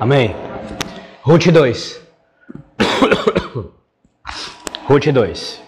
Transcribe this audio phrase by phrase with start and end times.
[0.00, 0.32] Amém.
[1.22, 2.00] Ruth 2.
[4.86, 5.60] Ruth 2.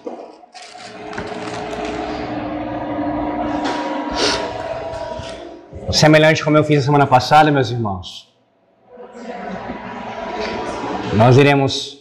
[5.90, 8.32] Semelhante como eu fiz a semana passada, meus irmãos.
[11.14, 11.98] Nós iremos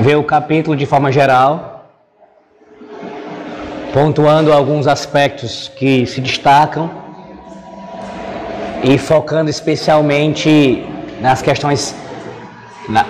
[0.00, 1.90] ver o capítulo de forma geral,
[3.94, 7.09] pontuando alguns aspectos que se destacam
[8.82, 10.84] e focando especialmente
[11.20, 11.94] nas questões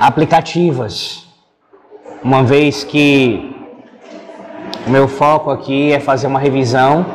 [0.00, 1.24] aplicativas,
[2.22, 3.54] uma vez que
[4.86, 7.06] o meu foco aqui é fazer uma revisão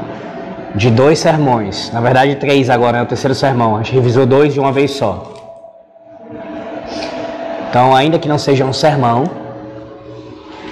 [0.74, 4.54] de dois sermões, na verdade três agora, é o terceiro sermão, a gente revisou dois
[4.54, 5.32] de uma vez só.
[7.70, 9.26] Então, ainda que não seja um sermão,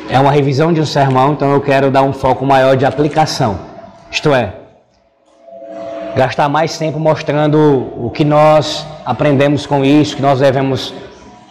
[0.10, 3.60] é uma revisão de um sermão, então eu quero dar um foco maior de aplicação.
[4.10, 4.54] Isto é,
[6.16, 10.94] gastar mais tempo mostrando o que nós aprendemos com isso, que nós devemos,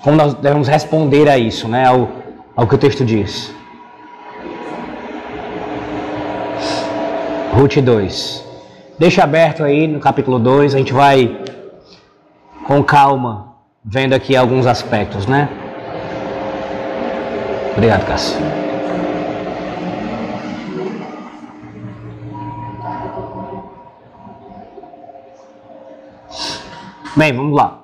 [0.03, 2.09] como nós devemos responder a isso, né, ao,
[2.57, 3.53] ao que o texto diz.
[7.53, 8.45] Ruth 2.
[8.99, 11.39] Deixa aberto aí no capítulo 2, a gente vai
[12.67, 13.53] com calma
[13.85, 15.49] vendo aqui alguns aspectos, né?
[17.75, 18.62] Obrigado, Cássio.
[27.15, 27.81] Bem, vamos lá.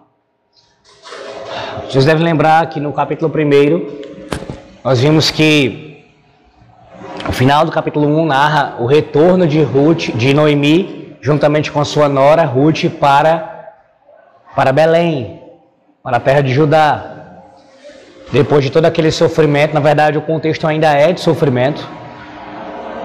[1.84, 3.86] Vocês devem lembrar que no capítulo 1
[4.82, 6.02] nós vimos que
[7.28, 11.84] o final do capítulo 1 narra o retorno de Ruth, de Noemi, juntamente com a
[11.84, 13.74] sua nora Ruth para,
[14.56, 15.42] para Belém,
[16.02, 17.42] para a terra de Judá.
[18.32, 21.86] Depois de todo aquele sofrimento, na verdade o contexto ainda é de sofrimento,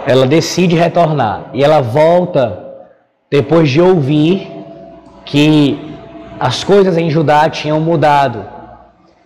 [0.07, 2.63] ela decide retornar e ela volta
[3.29, 4.49] depois de ouvir
[5.25, 5.92] que
[6.43, 8.43] as coisas em Judá tinham mudado.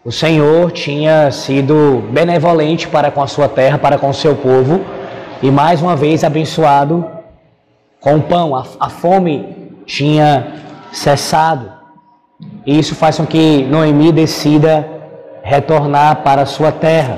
[0.06, 4.86] O Senhor tinha sido benevolente para com a sua terra, para com o seu povo,
[5.42, 7.04] e mais uma vez abençoado
[8.00, 8.56] com o pão.
[8.56, 10.62] A, a fome tinha
[10.92, 11.72] cessado.
[12.64, 14.88] E isso faz com que Noemi decida
[15.42, 17.18] retornar para a sua terra.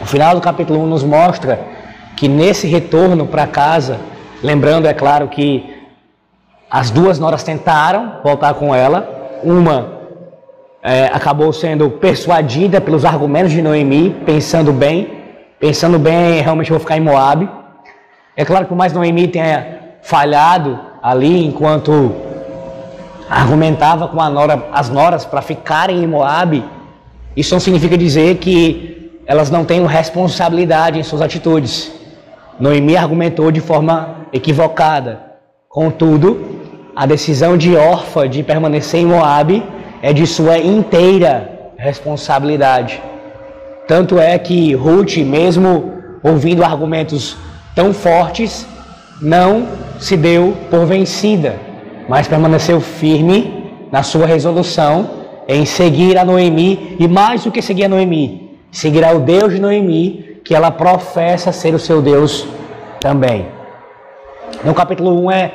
[0.00, 1.60] O final do capítulo 1 nos mostra
[2.16, 4.00] que nesse retorno para casa,
[4.42, 5.77] lembrando, é claro, que
[6.70, 9.98] as duas noras tentaram voltar com ela, uma
[10.82, 15.10] é, acabou sendo persuadida pelos argumentos de Noemi, pensando bem,
[15.58, 17.48] pensando bem, realmente vou ficar em Moab.
[18.36, 22.12] É claro que por mais Noemi tenha falhado ali enquanto
[23.28, 26.64] argumentava com nora, as noras para ficarem em Moab,
[27.36, 31.92] isso não significa dizer que elas não tenham responsabilidade em suas atitudes.
[32.58, 35.20] Noemi argumentou de forma equivocada.
[35.68, 36.57] Contudo,
[36.98, 39.62] a decisão de Orfa de permanecer em Moab
[40.02, 41.32] é de sua inteira
[41.76, 43.00] responsabilidade.
[43.86, 45.92] Tanto é que Ruth, mesmo
[46.22, 47.36] ouvindo argumentos
[47.74, 48.66] tão fortes,
[49.22, 51.68] não se deu por vencida
[52.08, 55.10] mas permaneceu firme na sua resolução
[55.46, 59.60] em seguir a Noemi e mais do que seguir a Noemi, seguir ao Deus de
[59.60, 62.48] Noemi, que ela professa ser o seu Deus
[62.98, 63.46] também.
[64.64, 65.52] No capítulo 1 é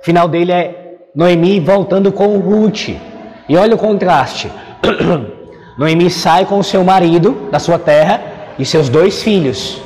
[0.00, 2.90] final dele é Noemi voltando com Ruth.
[3.48, 4.50] E olha o contraste.
[5.78, 8.20] Noemi sai com seu marido da sua terra
[8.58, 9.80] e seus dois filhos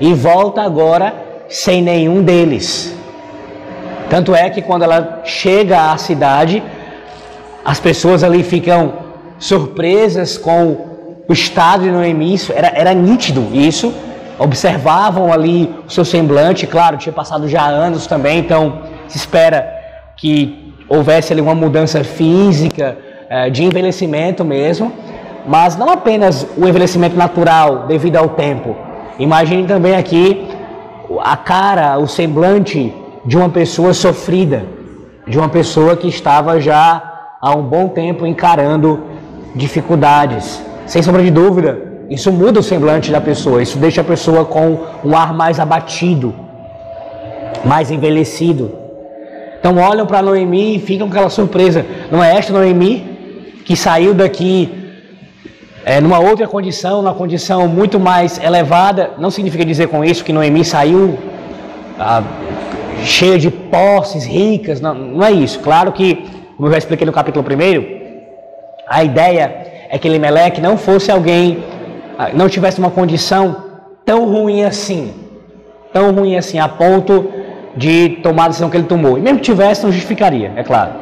[0.00, 1.14] e volta agora
[1.48, 2.94] sem nenhum deles.
[4.10, 6.62] Tanto é que quando ela chega à cidade,
[7.64, 8.92] as pessoas ali ficam
[9.38, 13.94] surpresas com o estado de Noemi, isso era, era nítido isso,
[14.38, 19.66] observavam ali o seu semblante, claro, tinha passado já anos também, então se espera
[20.16, 22.96] que houvesse ali uma mudança física,
[23.28, 24.92] eh, de envelhecimento mesmo,
[25.46, 28.76] mas não apenas o envelhecimento natural devido ao tempo.
[29.18, 30.46] Imagine também aqui
[31.22, 32.92] a cara, o semblante
[33.24, 34.64] de uma pessoa sofrida,
[35.26, 39.02] de uma pessoa que estava já há um bom tempo encarando
[39.54, 40.62] dificuldades.
[40.86, 41.78] Sem sombra de dúvida,
[42.10, 46.34] isso muda o semblante da pessoa, isso deixa a pessoa com um ar mais abatido,
[47.64, 48.83] mais envelhecido.
[49.64, 51.86] Então olham para Noemi e ficam com aquela surpresa.
[52.10, 53.02] Não é esta Noemi
[53.64, 54.70] que saiu daqui
[55.86, 59.12] é, numa outra condição, numa condição muito mais elevada?
[59.16, 61.18] Não significa dizer com isso que Noemi saiu
[61.98, 62.22] ah,
[63.04, 65.58] cheia de posses ricas, não, não é isso.
[65.60, 66.26] Claro que,
[66.58, 68.04] como eu já expliquei no capítulo 1,
[68.86, 71.64] a ideia é que Elimelec não fosse alguém,
[72.18, 73.64] ah, não tivesse uma condição
[74.04, 75.14] tão ruim assim,
[75.90, 77.43] tão ruim assim, a ponto
[77.76, 79.18] de tomar a decisão que ele tomou.
[79.18, 80.92] E mesmo que tivesse, não justificaria, é claro.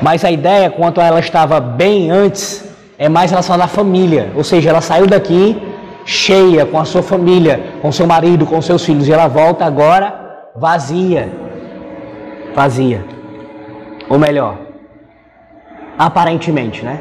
[0.00, 2.64] Mas a ideia, quanto ela estava bem antes,
[2.98, 4.30] é mais relacionada à família.
[4.36, 5.60] Ou seja, ela saiu daqui
[6.04, 10.14] cheia com a sua família, com seu marido, com seus filhos, e ela volta agora
[10.56, 11.28] vazia.
[12.54, 13.04] Vazia.
[14.08, 14.56] Ou melhor,
[15.98, 17.00] aparentemente, né?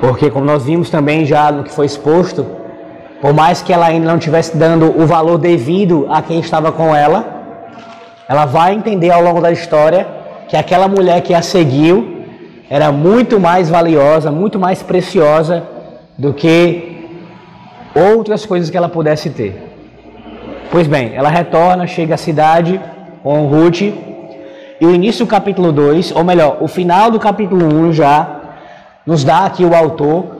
[0.00, 2.46] Porque como nós vimos também já no que foi exposto,
[3.20, 6.94] por mais que ela ainda não estivesse dando o valor devido a quem estava com
[6.94, 7.35] ela,
[8.28, 10.06] ela vai entender ao longo da história
[10.48, 12.24] que aquela mulher que a seguiu
[12.68, 15.62] era muito mais valiosa, muito mais preciosa
[16.18, 16.96] do que
[17.94, 19.62] outras coisas que ela pudesse ter.
[20.70, 22.80] Pois bem, ela retorna, chega à cidade
[23.22, 23.80] com Ruth,
[24.78, 28.40] e o início do capítulo 2, ou melhor, o final do capítulo 1 um já
[29.06, 30.36] nos dá aqui o autor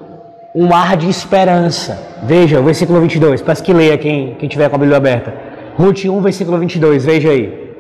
[0.55, 1.99] um ar de esperança.
[2.23, 5.35] Veja o versículo 22, peço que leia quem, quem tiver com a Bíblia aberta.
[5.79, 7.75] Ruth 1, versículo 22, veja aí.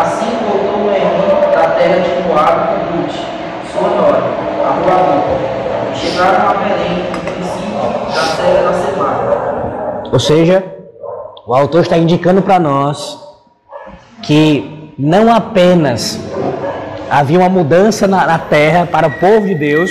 [0.00, 3.16] Assim voltou Noemi da terra de Moab com Ruth,
[3.72, 4.22] sua nora,
[4.64, 7.74] a A Belém, princípio
[8.14, 10.02] da da semana.
[10.12, 10.64] Ou seja,
[11.46, 13.18] o autor está indicando para nós
[14.22, 16.20] que não apenas
[17.10, 19.90] havia uma mudança na, na terra para o povo de Deus,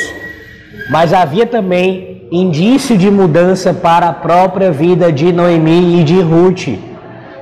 [0.90, 6.80] mas havia também indício de mudança para a própria vida de Noemi e de Ruth,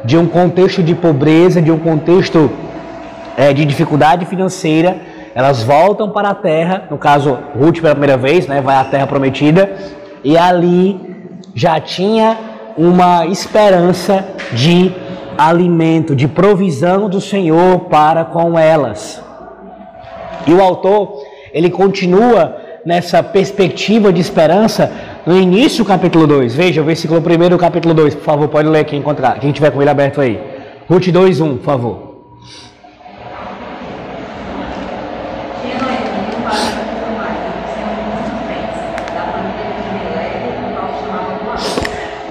[0.04, 2.52] de um contexto de pobreza, de um contexto
[3.38, 5.11] é, de dificuldade financeira.
[5.34, 9.08] Elas voltam para a terra, no caso Ruth pela primeira vez, né, vai à terra
[9.08, 9.72] prometida,
[10.24, 11.00] e ali
[11.56, 12.38] já tinha
[12.78, 14.94] uma esperança de
[15.38, 19.24] alimento, de provisão do Senhor para com elas.
[20.46, 21.24] E o autor,
[21.54, 24.92] ele continua nessa perspectiva de esperança
[25.26, 26.56] no início do capítulo 2.
[26.56, 29.72] Veja o versículo 1 do capítulo 2, por favor, pode ler quem encontrar, quem tiver
[29.72, 30.40] com ele aberto aí.
[30.90, 32.12] Ruth 2, 1, por favor.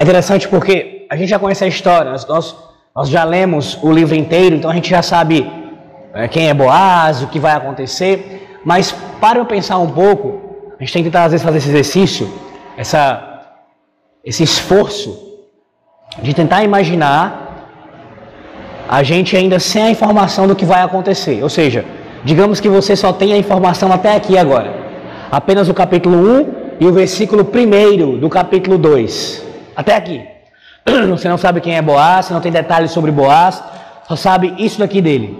[0.11, 2.55] interessante porque a gente já conhece a história, nós,
[2.93, 5.49] nós já lemos o livro inteiro, então a gente já sabe
[6.13, 10.83] é, quem é Boaz, o que vai acontecer, mas para eu pensar um pouco, a
[10.83, 12.29] gente tem que tentar às vezes fazer esse exercício,
[12.75, 13.43] essa,
[14.23, 15.09] esse esforço
[16.21, 17.69] de tentar imaginar
[18.89, 21.41] a gente ainda sem a informação do que vai acontecer.
[21.41, 21.85] Ou seja,
[22.25, 24.75] digamos que você só tem a informação até aqui agora,
[25.31, 29.50] apenas o capítulo 1 e o versículo 1 do capítulo 2.
[29.75, 30.25] Até aqui.
[31.09, 33.63] Você não sabe quem é Boaz, você não tem detalhes sobre Boaz,
[34.07, 35.37] só sabe isso daqui dele.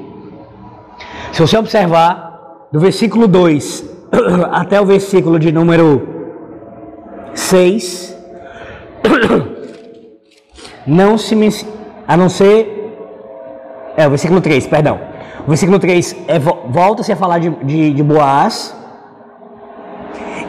[1.32, 3.86] Se você observar, do versículo 2
[4.52, 6.08] até o versículo de número
[7.34, 8.18] 6,
[10.86, 11.66] não se
[12.08, 12.82] a não ser
[13.96, 15.00] é o versículo 3, perdão.
[15.46, 18.76] O versículo 3 é, volta-se a falar de, de, de, Boaz.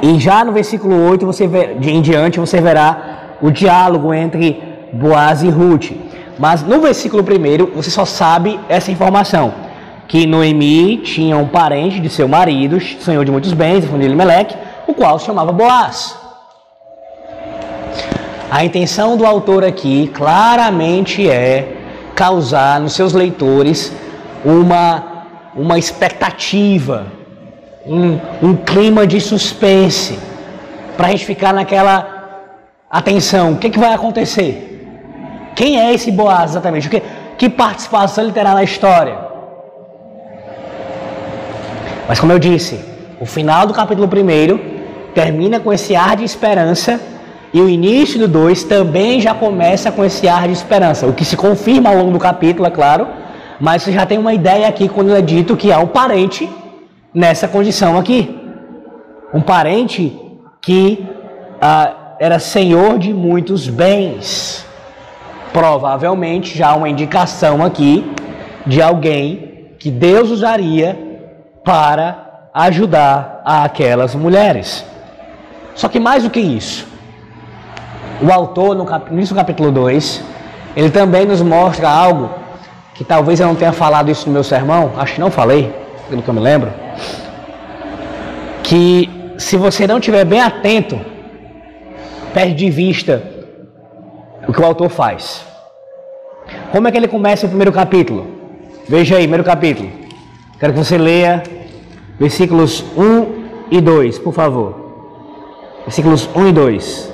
[0.00, 4.62] E já no versículo 8 você vê, de em diante você verá o diálogo entre
[4.93, 5.91] Boaz e Ruth.
[6.39, 9.53] Mas no versículo 1 você só sabe essa informação
[10.06, 14.56] que Noemi tinha um parente de seu marido, senhor de muitos bens, a família Meleque,
[14.87, 16.17] o qual se chamava Boaz.
[18.51, 21.77] A intenção do autor aqui claramente é
[22.15, 23.91] causar nos seus leitores
[24.44, 25.25] uma,
[25.56, 27.06] uma expectativa,
[27.87, 30.19] um, um clima de suspense,
[30.96, 32.21] para a gente ficar naquela
[32.93, 34.69] atenção: o que, que vai acontecer?
[35.56, 36.89] Quem é esse Boaz exatamente?
[36.89, 37.03] Que,
[37.39, 39.19] que participação ele terá na história?
[42.06, 42.79] Mas como eu disse,
[43.20, 47.01] o final do capítulo 1 termina com esse ar de esperança
[47.53, 51.25] e o início do 2 também já começa com esse ar de esperança, o que
[51.25, 53.06] se confirma ao longo do capítulo, é claro,
[53.61, 56.51] mas você já tem uma ideia aqui quando é dito que há um parente
[57.15, 58.39] nessa condição aqui.
[59.32, 60.19] Um parente
[60.61, 61.06] que
[61.61, 64.64] ah, era senhor de muitos bens.
[65.52, 68.08] Provavelmente já uma indicação aqui
[68.64, 70.96] de alguém que Deus usaria
[71.64, 74.84] para ajudar aquelas mulheres.
[75.74, 76.86] Só que mais do que isso,
[78.22, 79.12] o autor, no, cap...
[79.12, 80.22] no capítulo 2,
[80.76, 82.31] ele também nos mostra algo
[82.94, 85.74] que talvez eu não tenha falado isso no meu sermão, acho que não falei,
[86.08, 86.72] pelo que eu me lembro,
[88.62, 91.10] que se você não estiver bem atento,
[92.32, 93.22] perde de vista
[94.46, 95.44] o que o autor faz.
[96.70, 98.27] Como é que ele começa o primeiro capítulo?
[98.89, 99.89] Veja aí, primeiro capítulo.
[100.58, 101.43] Quero que você leia
[102.19, 104.74] versículos 1 e 2, por favor.
[105.84, 107.12] Versículos 1 e 2.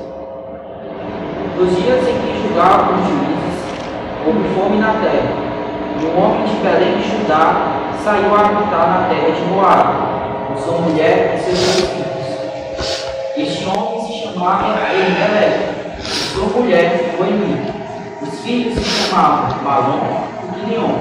[1.59, 3.59] Nos dias em que julgavam os juízes,
[4.27, 5.49] houve fome na terra,
[6.01, 9.89] E o homem de Belém de Judá saiu a habitar na terra de Moab,
[10.49, 12.09] com sua mulher e seus filhos.
[13.37, 13.98] Este homem
[14.39, 17.61] se chamava Elimelech, sua mulher Noemi.
[18.23, 20.01] Os filhos se chamavam Malom
[20.45, 20.95] e Quilion,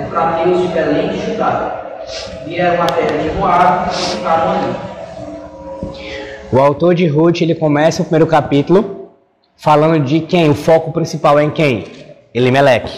[0.00, 1.82] efrateus de Belém de Judá.
[2.44, 4.76] Vieram à terra de Moab e ficaram ali.
[6.52, 9.10] O autor de Ruth, ele começa o primeiro capítulo
[9.56, 10.48] falando de quem?
[10.48, 11.84] O foco principal é em quem?
[12.32, 12.92] Elimelech.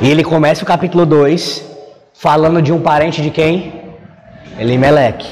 [0.00, 1.64] E ele começa o capítulo 2
[2.12, 3.72] falando de um parente de quem?
[4.58, 5.24] Elimelech.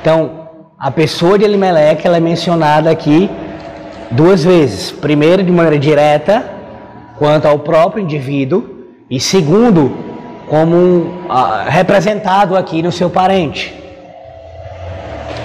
[0.00, 0.45] Então,
[0.78, 3.30] a pessoa de Elimelech ela é mencionada aqui
[4.10, 4.90] duas vezes.
[4.90, 6.44] Primeiro, de maneira direta,
[7.18, 9.96] quanto ao próprio indivíduo, e segundo,
[10.46, 13.74] como um, uh, representado aqui no seu parente.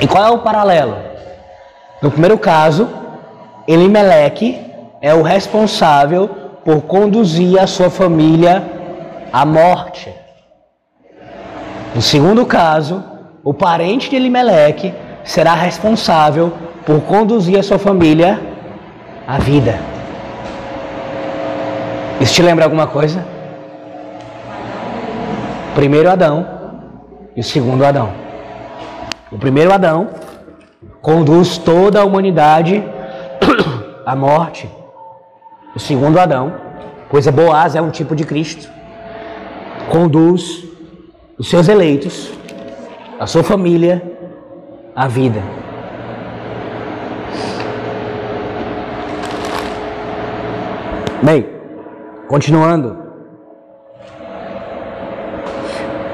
[0.02, 0.98] E qual é o paralelo?
[2.02, 2.90] No primeiro caso,
[3.66, 4.60] Elimelech
[5.02, 6.28] é o responsável
[6.66, 8.64] por conduzir a sua família
[9.32, 10.14] à morte.
[11.96, 13.04] No segundo caso,
[13.44, 16.54] o parente de Elimelech será responsável
[16.86, 18.40] por conduzir a sua família
[19.28, 19.80] à vida.
[22.20, 23.26] Isso te lembra alguma coisa?
[25.74, 26.46] Primeiro Adão
[27.36, 28.12] e o segundo Adão.
[29.32, 30.10] O primeiro Adão
[31.02, 32.84] conduz toda a humanidade
[34.06, 34.70] à morte.
[35.74, 36.54] O segundo Adão,
[37.10, 38.70] pois é Boaz é um tipo de Cristo,
[39.90, 40.66] conduz
[41.38, 42.30] os seus eleitos,
[43.20, 44.11] a sua família,
[44.96, 45.42] à vida.
[51.24, 51.46] Bem,
[52.28, 52.98] continuando.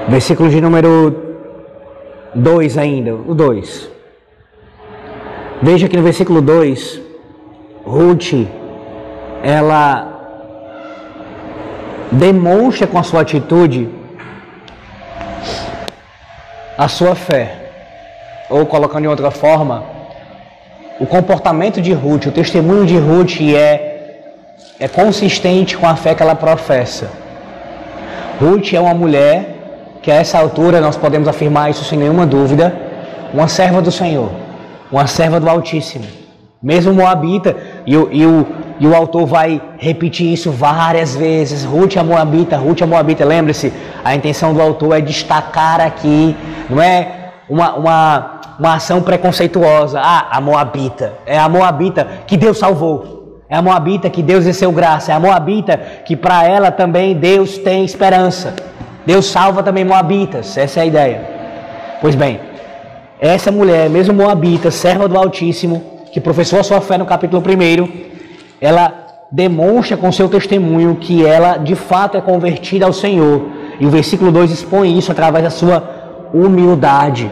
[0.09, 1.15] Versículo de número
[2.35, 3.89] 2 ainda, o 2.
[5.61, 7.01] Veja que no versículo 2,
[7.83, 8.47] Ruth,
[9.41, 10.13] ela
[12.11, 13.89] demonstra com a sua atitude
[16.77, 17.66] a sua fé.
[18.49, 19.83] Ou colocando de outra forma,
[20.99, 24.21] o comportamento de Ruth, o testemunho de Ruth é,
[24.79, 27.09] é consistente com a fé que ela professa.
[28.39, 29.55] Ruth é uma mulher
[30.01, 32.73] que a essa altura nós podemos afirmar isso sem nenhuma dúvida,
[33.33, 34.31] uma serva do Senhor,
[34.91, 36.05] uma serva do Altíssimo.
[36.61, 38.47] Mesmo Moabita, e o, e o,
[38.79, 41.63] e o autor vai repetir isso várias vezes.
[41.63, 43.71] Ruth a Moabita, Ruth a Moabita, lembre-se,
[44.03, 46.35] a intenção do autor é destacar aqui,
[46.69, 49.99] não é uma, uma, uma ação preconceituosa.
[50.01, 53.41] Ah, a Moabita, é a Moabita que Deus salvou.
[53.49, 55.11] É a Moabita que Deus desceu graça.
[55.11, 58.53] É a Moabita que para ela também Deus tem esperança.
[59.05, 61.21] Deus salva também Moabitas, essa é a ideia.
[62.01, 62.41] Pois bem,
[63.21, 67.87] essa mulher, mesmo Moabita, serva do Altíssimo, que professou a sua fé no capítulo 1,
[68.59, 73.47] ela demonstra com seu testemunho que ela de fato é convertida ao Senhor.
[73.79, 77.31] E o versículo 2 expõe isso através da sua humildade.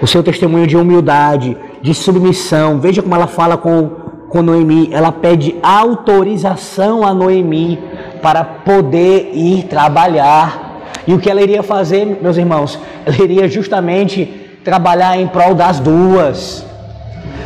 [0.00, 2.78] O seu testemunho de humildade, de submissão.
[2.78, 3.90] Veja como ela fala com,
[4.28, 4.90] com Noemi.
[4.92, 7.78] Ela pede autorização a Noemi
[8.22, 10.82] para poder ir trabalhar.
[11.06, 12.78] E o que ela iria fazer, meus irmãos?
[13.04, 14.26] Ela iria justamente
[14.62, 16.64] trabalhar em prol das duas.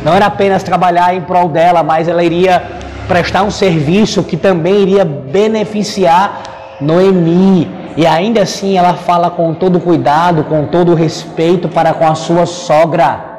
[0.03, 2.61] Não era apenas trabalhar em prol dela, mas ela iria
[3.07, 6.43] prestar um serviço que também iria beneficiar
[6.81, 7.82] Noemi.
[7.95, 12.45] E ainda assim ela fala com todo cuidado, com todo respeito para com a sua
[12.45, 13.33] sogra.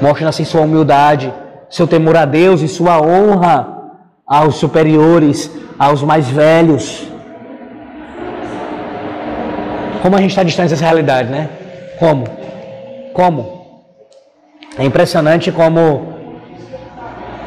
[0.00, 1.32] Mostra assim sua humildade,
[1.68, 3.80] seu temor a Deus e sua honra
[4.26, 7.08] aos superiores, aos mais velhos.
[10.02, 11.50] Como a gente está distante dessa realidade, né?
[11.98, 12.24] Como?
[13.12, 13.60] Como?
[14.78, 16.14] É impressionante como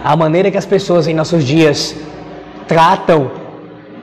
[0.03, 1.95] a maneira que as pessoas em nossos dias
[2.67, 3.42] tratam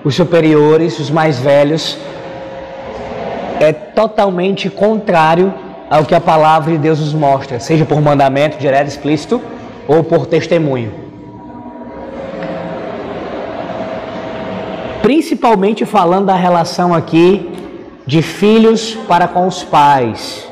[0.04, 1.99] os superiores, os mais velhos,
[3.61, 5.52] é totalmente contrário
[5.90, 9.40] ao que a palavra de Deus nos mostra, seja por mandamento direto explícito
[9.87, 11.11] ou por testemunho.
[15.11, 17.50] principalmente falando da relação aqui
[18.07, 20.49] de filhos para com os pais.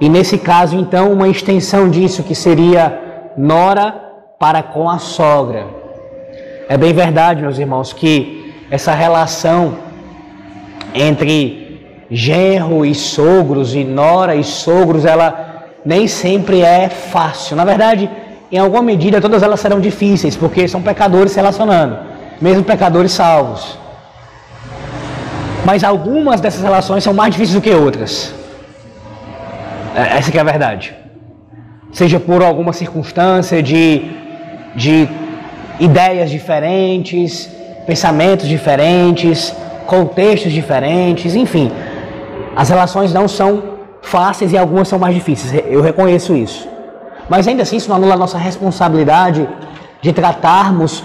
[0.00, 3.00] E nesse caso, então, uma extensão disso que seria
[3.36, 3.92] nora
[4.38, 5.66] para com a sogra.
[6.68, 9.78] É bem verdade, meus irmãos, que essa relação
[10.94, 17.56] entre genro e sogros e nora e sogros, ela nem sempre é fácil.
[17.56, 18.10] Na verdade,
[18.50, 23.78] em alguma medida, todas elas serão difíceis, porque são pecadores se relacionando mesmo pecadores salvos.
[25.64, 28.34] Mas algumas dessas relações são mais difíceis do que outras.
[29.94, 30.94] É, essa é a verdade.
[31.92, 34.10] Seja por alguma circunstância de,
[34.74, 35.08] de
[35.80, 37.50] ideias diferentes,
[37.86, 39.54] pensamentos diferentes,
[39.86, 41.70] contextos diferentes, enfim.
[42.54, 43.62] As relações não são
[44.02, 46.68] fáceis e algumas são mais difíceis, eu reconheço isso.
[47.28, 49.48] Mas ainda assim, isso não anula a nossa responsabilidade
[50.00, 51.02] de tratarmos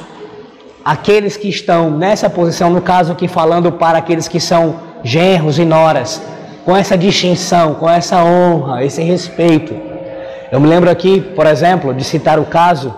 [0.84, 5.66] aqueles que estão nessa posição, no caso aqui falando para aqueles que são genros e
[5.66, 6.22] noras,
[6.64, 9.74] com essa distinção, com essa honra, esse respeito.
[10.52, 12.94] Eu me lembro aqui, por exemplo, de citar o caso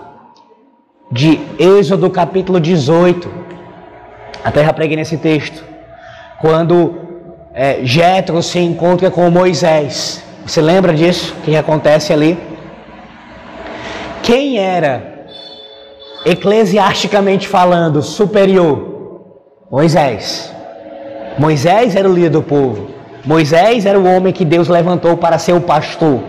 [1.10, 3.43] de Êxodo capítulo 18.
[4.44, 5.64] Até já preguei nesse texto.
[6.40, 6.94] Quando
[7.54, 10.22] é, Jetro se encontra com Moisés.
[10.44, 11.34] Você lembra disso?
[11.38, 12.38] O que acontece ali?
[14.22, 15.26] Quem era,
[16.26, 19.22] eclesiasticamente falando, superior?
[19.70, 20.52] Moisés.
[21.38, 22.90] Moisés era o líder do povo.
[23.24, 26.22] Moisés era o homem que Deus levantou para ser o pastor.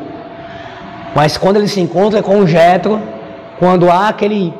[1.14, 3.02] Mas quando ele se encontra com Jetro,
[3.60, 4.54] quando há aquele,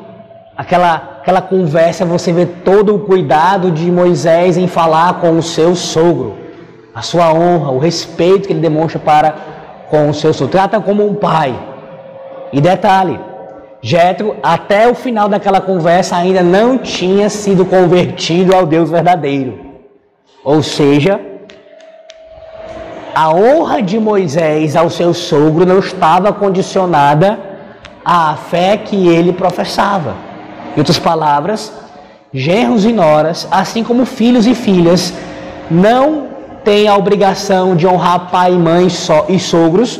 [0.56, 5.74] aquela, aquela conversa, você vê todo o cuidado de Moisés em falar com o seu
[5.74, 6.34] sogro,
[6.94, 9.34] a sua honra, o respeito que ele demonstra para
[9.90, 10.52] com o seu sogro.
[10.52, 11.54] Trata como um pai.
[12.52, 13.20] E detalhe,
[13.82, 19.60] Jetro, até o final daquela conversa, ainda não tinha sido convertido ao Deus verdadeiro.
[20.42, 21.20] Ou seja,
[23.14, 27.38] a honra de Moisés ao seu sogro não estava condicionada
[28.04, 30.14] à fé que ele professava.
[30.76, 31.72] Em outras palavras,
[32.32, 35.12] genros e noras, assim como filhos e filhas,
[35.70, 36.28] não
[36.62, 38.88] têm a obrigação de honrar pai e mãe
[39.28, 39.98] e sogros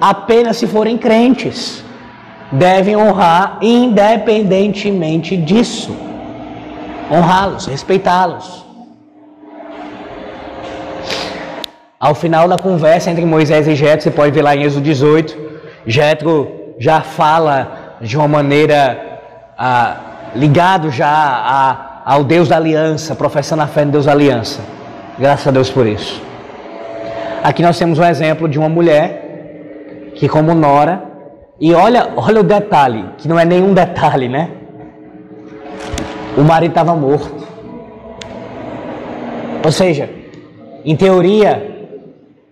[0.00, 1.82] apenas se forem crentes.
[2.52, 5.96] Devem honrar independentemente disso.
[7.10, 8.66] Honrá-los, respeitá-los.
[11.98, 15.36] Ao final da conversa entre Moisés e Jetro, você pode ver lá em Êxodo 18,
[15.86, 19.20] Jetro já fala de uma maneira
[19.58, 19.96] ah,
[20.38, 24.60] ligado já a, ao Deus da aliança, professando a fé no Deus da aliança.
[25.18, 26.22] Graças a Deus por isso.
[27.42, 31.02] Aqui nós temos um exemplo de uma mulher que como nora,
[31.60, 34.50] e olha, olha o detalhe, que não é nenhum detalhe, né?
[36.36, 37.46] O marido estava morto.
[39.64, 40.08] Ou seja,
[40.84, 41.90] em teoria,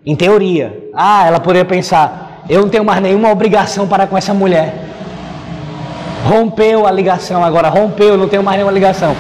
[0.04, 0.90] em teoria.
[0.92, 4.74] Ah, ela poderia pensar: eu não tenho mais nenhuma obrigação para com essa mulher.
[6.26, 9.14] Rompeu a ligação agora, rompeu, não tenho mais nenhuma ligação.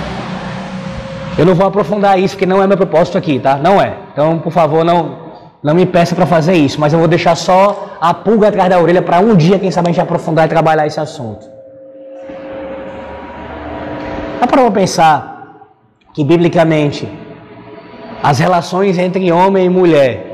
[1.38, 3.56] Eu não vou aprofundar isso, porque não é meu propósito aqui, tá?
[3.56, 3.94] Não é.
[4.12, 5.16] Então, por favor, não,
[5.62, 8.80] não me peça para fazer isso, mas eu vou deixar só a pulga atrás da
[8.80, 11.46] orelha para um dia, quem sabe, a gente aprofundar e trabalhar esse assunto.
[14.40, 15.68] Dá para pensar
[16.12, 17.08] que, biblicamente,
[18.22, 20.26] as relações entre homem e mulher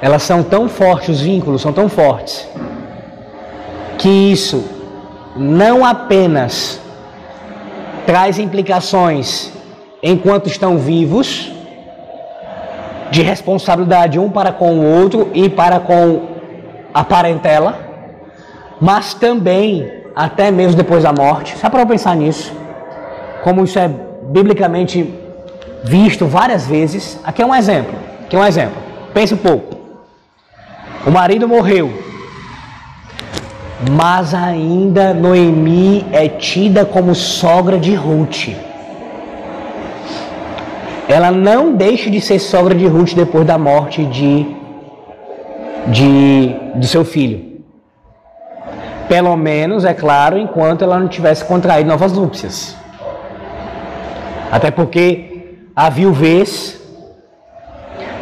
[0.00, 2.46] elas são tão fortes, os vínculos são tão fortes,
[3.98, 4.75] que isso
[5.36, 6.80] não apenas
[8.06, 9.52] traz implicações
[10.02, 11.52] enquanto estão vivos,
[13.10, 16.22] de responsabilidade um para com o outro e para com
[16.92, 17.78] a parentela,
[18.80, 21.56] mas também até mesmo depois da morte.
[21.58, 22.52] Só para pensar nisso,
[23.42, 25.14] como isso é biblicamente
[25.84, 27.18] visto várias vezes.
[27.24, 27.94] Aqui é um exemplo.
[28.24, 28.76] Aqui é um exemplo.
[29.14, 29.76] Pense um pouco.
[31.06, 32.05] O marido morreu.
[33.90, 38.48] Mas ainda Noemi é tida como sogra de Ruth.
[41.08, 44.46] Ela não deixa de ser sogra de Ruth depois da morte de,
[45.88, 47.56] de do seu filho.
[49.08, 52.74] Pelo menos, é claro, enquanto ela não tivesse contraído novas núpcias.
[54.50, 56.80] Até porque a viuvez,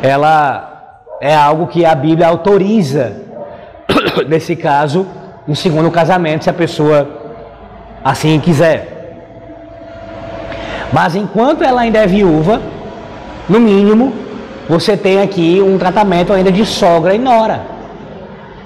[0.03, 3.23] ela é algo que a Bíblia autoriza,
[4.29, 5.07] nesse caso,
[5.47, 7.09] um segundo casamento, se a pessoa
[8.03, 8.95] assim quiser.
[10.93, 12.61] Mas enquanto ela ainda é viúva,
[13.49, 14.13] no mínimo,
[14.69, 17.61] você tem aqui um tratamento ainda de sogra e nora.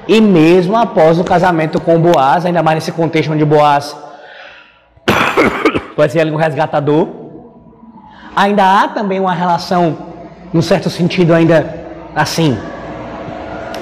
[0.06, 3.96] E mesmo após o casamento com Boaz, ainda mais nesse contexto onde Boaz
[5.96, 7.08] vai ser ali um resgatador,
[8.34, 9.98] ainda há também uma relação,
[10.52, 11.74] num certo sentido, ainda
[12.14, 12.56] assim,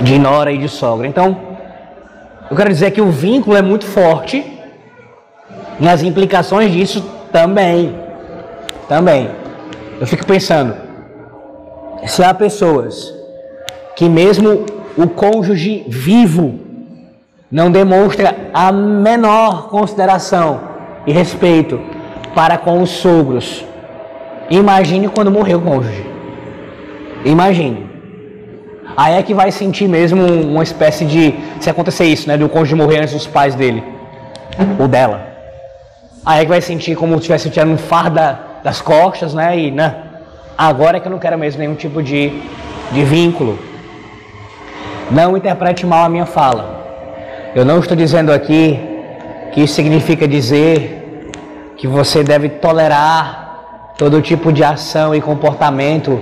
[0.00, 1.06] de nora e de sogra.
[1.06, 1.45] Então,
[2.50, 4.44] eu quero dizer que o vínculo é muito forte
[5.80, 7.94] e as implicações disso também.
[8.88, 9.30] Também.
[10.00, 10.74] Eu fico pensando,
[12.06, 13.12] se há pessoas
[13.96, 14.64] que mesmo
[14.96, 16.60] o cônjuge vivo
[17.50, 20.60] não demonstra a menor consideração
[21.06, 21.80] e respeito
[22.34, 23.64] para com os sogros,
[24.50, 26.06] imagine quando morreu o cônjuge.
[27.24, 27.85] Imagine.
[28.96, 31.34] Aí é que vai sentir mesmo uma espécie de.
[31.60, 32.36] Se acontecer isso, né?
[32.36, 33.84] Do cônjuge morrer antes dos pais dele.
[34.78, 35.26] Ou dela.
[36.24, 38.20] Aí é que vai sentir como se estivesse tirando um fardo
[38.64, 39.58] das costas, né?
[39.58, 39.94] E né?
[40.56, 42.32] agora é que eu não quero mesmo nenhum tipo de,
[42.90, 43.58] de vínculo.
[45.10, 46.84] Não interprete mal a minha fala.
[47.54, 48.80] Eu não estou dizendo aqui
[49.52, 51.30] que isso significa dizer
[51.76, 56.20] que você deve tolerar todo tipo de ação e comportamento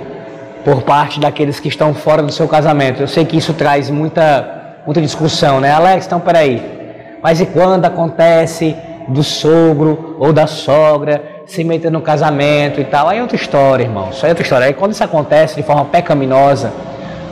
[0.65, 3.03] por parte daqueles que estão fora do seu casamento.
[3.03, 5.71] Eu sei que isso traz muita, muita discussão, né?
[5.71, 7.19] Alex, então peraí.
[7.23, 8.75] Mas e quando acontece
[9.09, 13.09] do sogro ou da sogra se meter no casamento e tal?
[13.09, 14.09] Aí é outra história, irmão.
[14.11, 14.67] Isso é outra história.
[14.67, 16.73] Aí quando isso acontece de forma pecaminosa,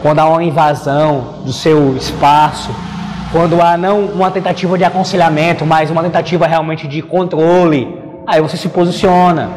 [0.03, 2.71] quando há uma invasão do seu espaço,
[3.31, 8.59] quando há não uma tentativa de aconselhamento, mas uma tentativa realmente de controle, aí você
[8.59, 9.49] se posiciona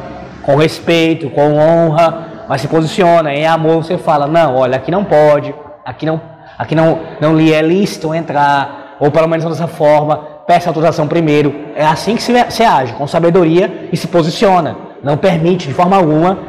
[0.43, 5.03] com respeito, com honra, mas se posiciona em amor, você fala: "Não, olha, aqui não
[5.03, 5.53] pode,
[5.84, 6.21] aqui não,
[6.58, 11.53] aqui não não lhe é lícito entrar", ou pelo menos dessa forma, peça autorização primeiro.
[11.75, 14.77] É assim que se, se age, com sabedoria e se posiciona.
[15.03, 16.39] Não permite de forma alguma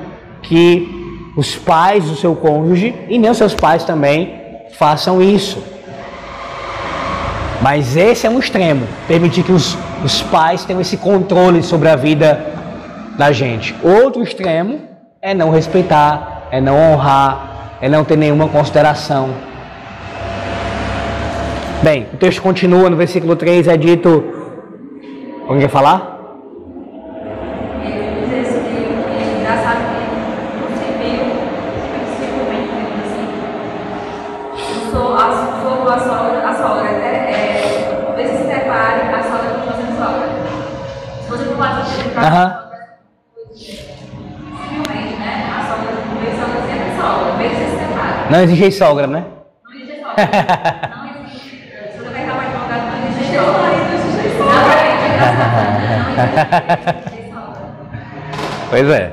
[0.43, 4.41] que os pais do seu cônjuge e nem os seus pais também
[4.73, 5.63] façam isso.
[7.61, 11.97] Mas esse é um extremo, permitir que os, os pais tenham esse controle sobre a
[11.97, 12.45] vida
[13.17, 13.75] da gente.
[13.83, 14.81] Outro extremo
[15.27, 19.31] é não respeitar, é não honrar, é não ter nenhuma consideração.
[21.83, 24.23] Bem, o texto continua no versículo 3, é dito.
[25.49, 26.13] Alguém quer falar?
[42.17, 42.56] Aham.
[48.31, 49.25] Não existe sogra, né?
[49.65, 50.29] Não existe sogra.
[50.97, 51.51] Não existe.
[51.93, 53.63] Se você reclamar de advogado, não existe sogra.
[53.63, 54.77] Não existe sogra.
[58.71, 59.13] Pois é.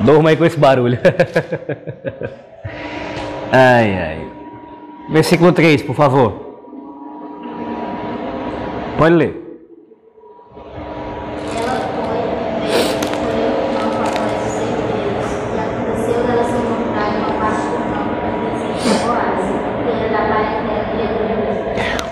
[0.00, 0.98] Dorma aí com esse barulho.
[3.52, 4.28] ai, ai.
[5.10, 6.58] Versículo 3, por favor.
[8.98, 9.43] Pode ler.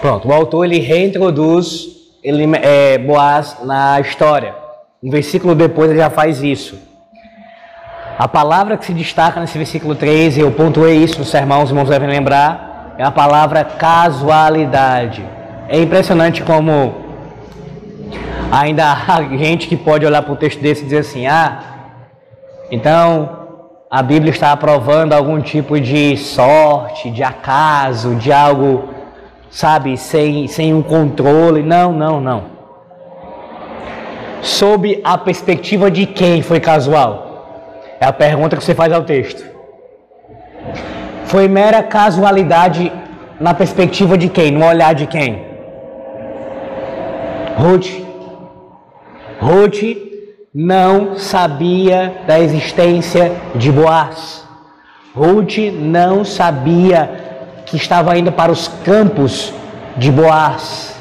[0.02, 1.86] Pronto, o autor ele reintroduz
[2.24, 4.52] ele, é, Boaz na história.
[5.00, 6.76] Um versículo depois ele já faz isso.
[8.18, 11.88] A palavra que se destaca nesse versículo 13, eu pontuei isso no sermão, os irmãos
[11.88, 15.24] devem lembrar, é a palavra casualidade.
[15.68, 16.96] É impressionante como
[18.50, 21.62] ainda há gente que pode olhar para um texto desse e dizer assim: ah,
[22.72, 23.38] então
[23.88, 28.91] a Bíblia está aprovando algum tipo de sorte, de acaso, de algo
[29.52, 31.62] sabe, sem, sem um controle.
[31.62, 32.44] Não, não, não.
[34.40, 37.84] Sob a perspectiva de quem foi casual?
[38.00, 39.44] É a pergunta que você faz ao texto.
[41.26, 42.90] Foi mera casualidade
[43.38, 44.50] na perspectiva de quem?
[44.50, 45.44] No olhar de quem?
[47.56, 48.02] Ruth.
[49.40, 49.82] Ruth
[50.52, 54.44] não sabia da existência de Boaz.
[55.14, 57.21] Ruth não sabia
[57.72, 59.50] que estava indo para os campos
[59.96, 60.94] de Boaz.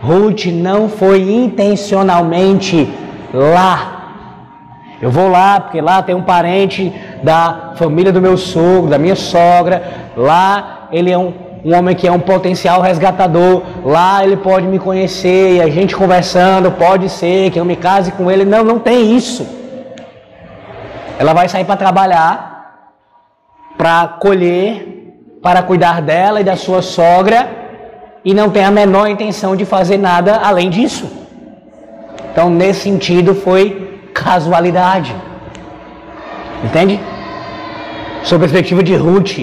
[0.00, 2.88] Ruth não foi intencionalmente
[3.34, 3.94] lá.
[5.02, 9.16] Eu vou lá porque lá tem um parente da família do meu sogro, da minha
[9.16, 9.82] sogra.
[10.16, 13.62] Lá ele é um, um homem que é um potencial resgatador.
[13.84, 18.12] Lá ele pode me conhecer e a gente conversando, pode ser que eu me case
[18.12, 18.44] com ele.
[18.44, 19.44] Não, não tem isso.
[21.18, 22.84] Ela vai sair para trabalhar,
[23.76, 24.95] para colher
[25.46, 27.48] para cuidar dela e da sua sogra
[28.24, 31.08] e não tem a menor intenção de fazer nada além disso.
[32.32, 33.60] Então, nesse sentido, foi
[34.12, 35.14] casualidade.
[36.64, 36.98] Entende?
[38.24, 39.38] Sob a perspectiva de Ruth.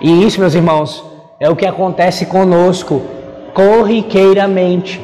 [0.00, 1.04] E isso, meus irmãos,
[1.38, 3.02] é o que acontece conosco
[3.52, 4.98] corriqueiramente.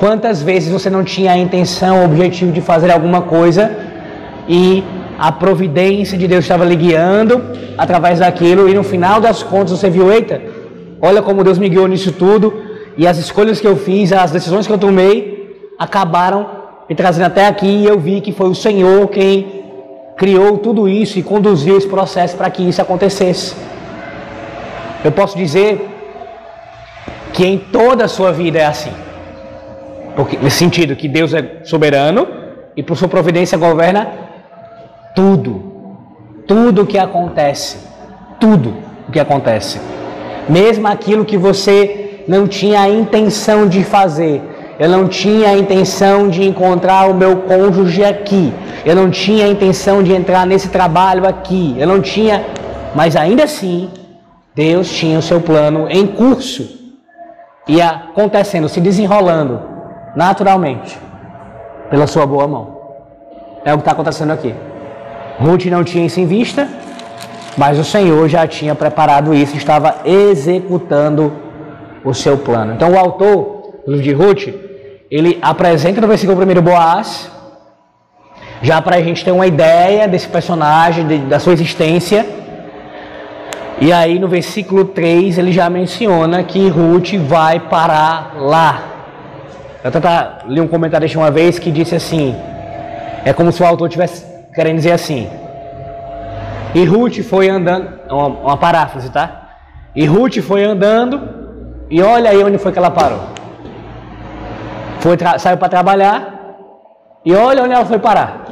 [0.00, 3.70] Quantas vezes você não tinha a intenção, o objetivo de fazer alguma coisa
[4.48, 4.82] e
[5.20, 7.42] a providência de Deus estava lhe guiando
[7.76, 10.40] através daquilo, e no final das contas você viu, eita,
[10.98, 12.54] olha como Deus me guiou nisso tudo,
[12.96, 16.48] e as escolhas que eu fiz, as decisões que eu tomei, acabaram
[16.88, 19.62] me trazendo até aqui, e eu vi que foi o Senhor quem
[20.16, 23.54] criou tudo isso e conduziu esse processo para que isso acontecesse.
[25.04, 25.86] Eu posso dizer
[27.34, 28.92] que em toda a sua vida é assim.
[30.16, 32.26] Porque, nesse sentido, que Deus é soberano
[32.74, 34.29] e por sua providência governa
[35.14, 35.62] tudo,
[36.46, 37.78] tudo o que acontece,
[38.38, 38.74] tudo
[39.08, 39.80] o que acontece,
[40.48, 44.42] mesmo aquilo que você não tinha a intenção de fazer,
[44.80, 48.50] Eu não tinha a intenção de encontrar o meu cônjuge aqui.
[48.82, 51.76] Eu não tinha a intenção de entrar nesse trabalho aqui.
[51.78, 52.46] Eu não tinha.
[52.94, 53.90] Mas ainda assim,
[54.54, 56.66] Deus tinha o seu plano em curso.
[57.68, 59.60] E acontecendo, se desenrolando
[60.16, 60.98] naturalmente,
[61.90, 62.78] pela sua boa mão.
[63.66, 64.54] É o que está acontecendo aqui.
[65.40, 66.68] Ruth não tinha isso em vista,
[67.56, 71.32] mas o Senhor já tinha preparado isso, estava executando
[72.04, 72.74] o seu plano.
[72.74, 74.54] Então o autor do livro de Ruth,
[75.10, 77.30] ele apresenta no versículo 1 Boaz,
[78.60, 82.26] já para a gente ter uma ideia desse personagem, de, da sua existência.
[83.80, 88.82] E aí no versículo 3 ele já menciona que Ruth vai parar lá.
[89.82, 92.36] Eu até li um comentário de uma vez que disse assim:
[93.24, 95.28] é como se o autor tivesse querendo dizer assim.
[96.74, 99.48] E Ruth foi andando, uma, uma paráfrase, tá?
[99.94, 101.20] E Ruth foi andando
[101.90, 103.20] e olha aí onde foi que ela parou.
[105.00, 106.40] Foi saiu para trabalhar
[107.24, 108.44] e olha onde ela foi parar.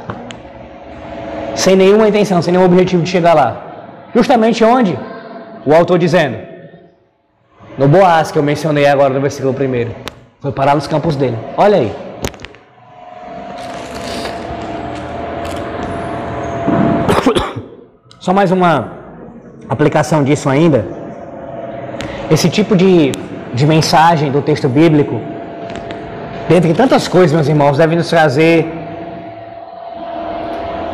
[1.55, 3.57] Sem nenhuma intenção, sem nenhum objetivo de chegar lá.
[4.13, 4.97] Justamente onde?
[5.65, 6.37] O autor dizendo.
[7.77, 9.91] No Boaz, que eu mencionei agora no versículo 1.
[10.41, 11.37] Foi parar nos campos dele.
[11.55, 12.08] Olha aí.
[18.19, 18.91] Só mais uma
[19.67, 20.85] aplicação disso ainda.
[22.29, 23.11] Esse tipo de
[23.53, 25.19] de mensagem do texto bíblico,
[26.47, 28.71] dentre tantas coisas, meus irmãos, deve nos trazer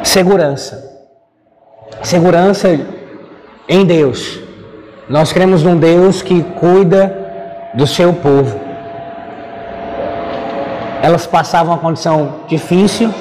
[0.04, 0.84] segurança.
[2.02, 2.80] Segurança
[3.68, 4.40] em Deus.
[5.10, 7.16] Nós cremos num Deus que cuida
[7.74, 8.60] do seu povo.
[11.02, 13.14] Elas passavam uma condição difícil,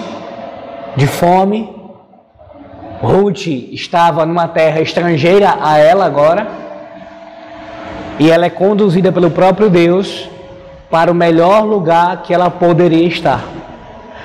[0.97, 1.74] de fome.
[3.05, 6.47] Ruth estava numa terra estrangeira a ela agora
[8.19, 10.29] e ela é conduzida pelo próprio Deus
[10.91, 13.43] para o melhor lugar que ela poderia estar,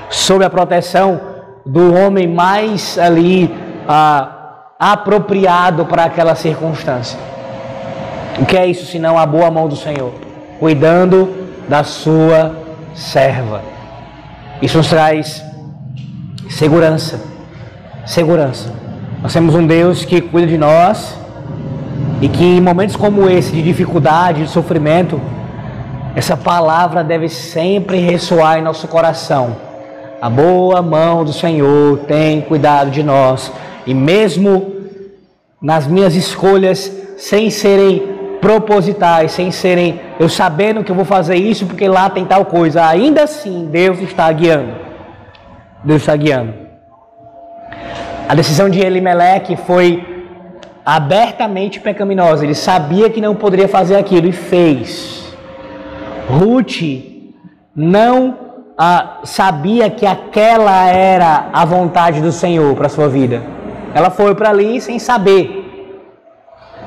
[0.10, 1.20] sob a proteção
[1.65, 3.54] do homem mais ali
[3.88, 7.20] ah, apropriado para aquela circunstância.
[8.39, 10.13] O que é isso senão a boa mão do Senhor,
[10.60, 12.56] cuidando da sua
[12.94, 13.62] serva?
[14.62, 15.44] Isso nos traz
[16.50, 17.38] segurança.
[18.10, 18.74] Segurança.
[19.22, 21.15] Nós temos um Deus que cuida de nós
[22.19, 25.22] e que em momentos como esse, de dificuldade, de sofrimento,
[26.15, 29.56] essa palavra deve sempre ressoar em nosso coração.
[30.19, 33.52] A boa mão do Senhor tem cuidado de nós.
[33.86, 34.74] E mesmo
[35.62, 38.02] nas minhas escolhas, sem serem
[38.41, 42.88] propositais, sem serem eu sabendo que eu vou fazer isso porque lá tem tal coisa,
[42.88, 44.74] ainda assim Deus está guiando.
[45.84, 46.68] Deus está guiando.
[48.27, 50.27] A decisão de Elimelech foi
[50.86, 52.43] abertamente pecaminosa.
[52.43, 55.36] Ele sabia que não poderia fazer aquilo e fez.
[56.27, 56.82] Ruth
[57.75, 58.38] não
[58.77, 63.43] ah, sabia que aquela era a vontade do Senhor para sua vida.
[63.93, 65.60] Ela foi para ali sem saber.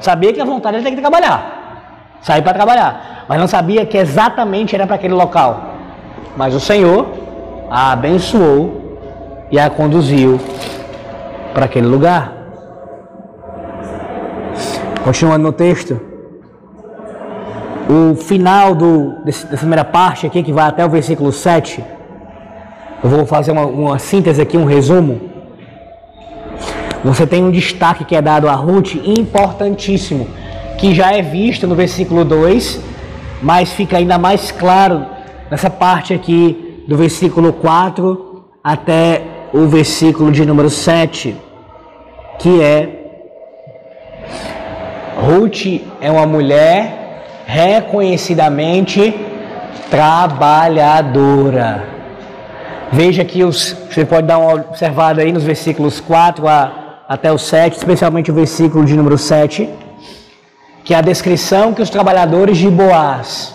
[0.01, 2.17] Sabia que a vontade era ter que trabalhar.
[2.21, 3.25] Sair para trabalhar.
[3.29, 5.75] Mas não sabia que exatamente era para aquele local.
[6.37, 7.07] Mas o Senhor
[7.71, 8.82] a abençoou
[9.53, 10.41] e a conduziu
[11.53, 12.33] para aquele lugar.
[15.05, 16.01] Continuando no texto,
[17.87, 21.85] o final do, desse, dessa primeira parte aqui, que vai até o versículo 7,
[23.05, 25.21] eu vou fazer uma, uma síntese aqui, um resumo.
[27.05, 30.29] Você tem um destaque que é dado a Ruth importantíssimo,
[30.79, 32.81] que já é visto no versículo 2,
[33.43, 35.05] mas fica ainda mais claro
[35.51, 41.37] nessa parte aqui do versículo 4 até o versículo de número 7,
[42.39, 42.89] que é
[45.17, 49.15] Ruth é uma mulher reconhecidamente
[49.91, 51.85] trabalhadora.
[52.91, 57.39] Veja que os, você pode dar uma observada aí nos versículos 4 a, até o
[57.39, 59.69] 7, especialmente o versículo de número 7,
[60.83, 63.55] que a descrição que os trabalhadores de Boaz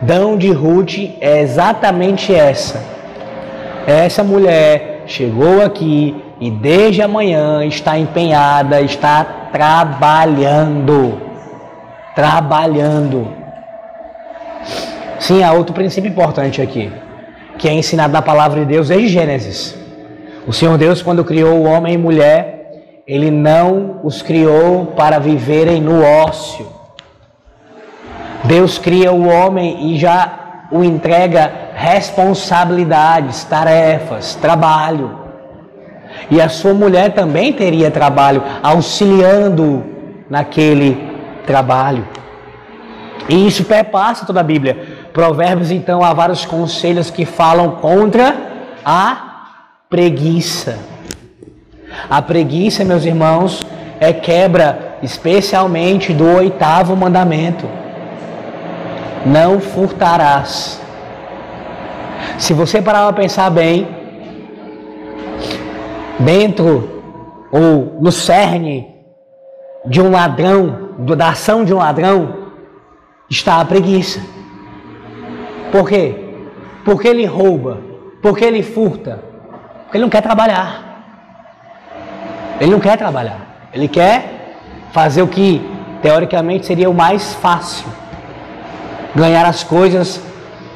[0.00, 2.82] dão de Ruth é exatamente essa.
[3.86, 11.20] Essa mulher chegou aqui e desde amanhã está empenhada, está trabalhando.
[12.14, 13.28] Trabalhando.
[15.18, 16.90] Sim, há outro princípio importante aqui,
[17.58, 19.78] que é ensinado na palavra de Deus desde Gênesis.
[20.46, 25.80] O Senhor Deus, quando criou o homem e mulher, ele não os criou para viverem
[25.80, 26.66] no ócio.
[28.44, 35.18] Deus cria o homem e já o entrega responsabilidades, tarefas, trabalho.
[36.30, 39.84] E a sua mulher também teria trabalho, auxiliando
[40.30, 40.96] naquele
[41.44, 42.06] trabalho.
[43.28, 45.08] E isso perpassa toda a Bíblia.
[45.12, 48.36] Provérbios, então, há vários conselhos que falam contra
[48.84, 49.48] a
[49.90, 50.78] preguiça.
[52.08, 53.66] A preguiça, meus irmãos,
[53.98, 57.68] é quebra especialmente do oitavo mandamento:
[59.26, 60.81] não furtarás.
[62.42, 63.86] Se você parar para pensar bem,
[66.18, 67.04] dentro
[67.52, 68.96] ou no cerne
[69.86, 72.48] de um ladrão, da ação de um ladrão,
[73.30, 74.20] está a preguiça.
[75.70, 76.16] Por quê?
[76.84, 77.78] Porque ele rouba,
[78.20, 79.22] porque ele furta,
[79.84, 81.04] porque ele não quer trabalhar.
[82.60, 83.68] Ele não quer trabalhar.
[83.72, 84.56] Ele quer
[84.90, 85.64] fazer o que
[86.02, 87.86] teoricamente seria o mais fácil:
[89.14, 90.20] ganhar as coisas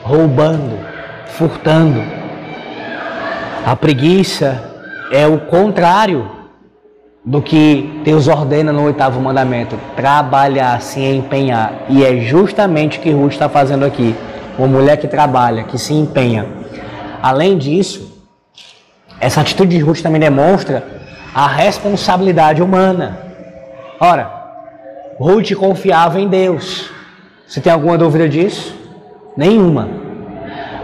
[0.04, 0.94] roubando,
[1.36, 2.02] furtando.
[3.64, 4.62] A preguiça
[5.12, 6.30] é o contrário
[7.24, 11.72] do que Deus ordena no oitavo mandamento: trabalhar, se empenhar.
[11.88, 14.14] E é justamente o que Ruth está fazendo aqui.
[14.58, 16.46] Uma mulher que trabalha, que se empenha.
[17.22, 18.24] Além disso,
[19.20, 20.86] essa atitude de Ruth também demonstra
[21.34, 23.18] a responsabilidade humana.
[24.00, 24.30] Ora,
[25.18, 26.90] Ruth confiava em Deus.
[27.46, 28.74] Você tem alguma dúvida disso?
[29.36, 30.05] Nenhuma.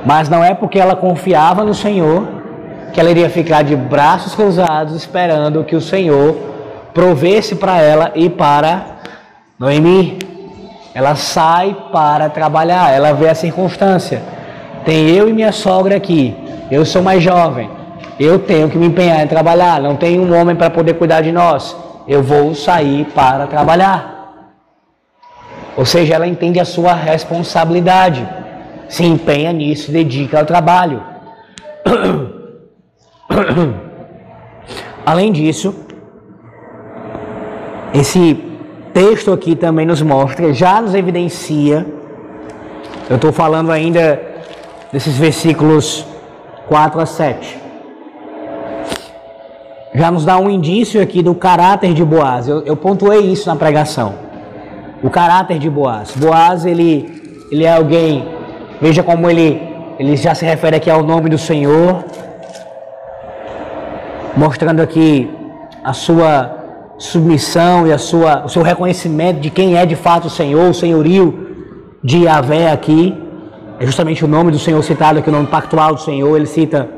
[0.04, 2.26] Mas não é porque ela confiava no Senhor
[2.92, 6.36] que ela iria ficar de braços cruzados esperando que o Senhor
[6.92, 8.82] provesse para ela e para
[9.58, 10.18] Noemi.
[10.94, 14.22] Ela sai para trabalhar, ela vê a circunstância.
[14.84, 16.36] Tem eu e minha sogra aqui.
[16.70, 17.70] Eu sou mais jovem.
[18.18, 19.80] Eu tenho que me empenhar em trabalhar.
[19.80, 21.74] Não tem um homem para poder cuidar de nós.
[22.06, 24.12] Eu vou sair para trabalhar.
[25.76, 28.26] Ou seja, ela entende a sua responsabilidade.
[28.92, 31.02] Se empenha nisso, dedica ao trabalho.
[35.06, 35.74] Além disso,
[37.94, 38.38] esse
[38.92, 41.86] texto aqui também nos mostra, já nos evidencia,
[43.08, 44.20] eu estou falando ainda
[44.92, 46.04] desses versículos
[46.68, 47.58] 4 a 7.
[49.94, 52.46] Já nos dá um indício aqui do caráter de Boaz.
[52.46, 54.16] Eu, eu pontuei isso na pregação.
[55.02, 56.14] O caráter de Boaz.
[56.14, 58.41] Boaz, ele, ele é alguém,
[58.82, 59.62] veja como ele,
[59.96, 62.04] ele já se refere aqui ao nome do Senhor,
[64.36, 65.30] mostrando aqui
[65.84, 66.56] a sua
[66.98, 70.74] submissão e a sua, o seu reconhecimento de quem é de fato o Senhor, o
[70.74, 71.26] senhorio
[72.02, 73.16] de Yahvé aqui.
[73.78, 76.36] É justamente o nome do Senhor citado aqui, o nome pactual do Senhor.
[76.36, 76.88] Ele cita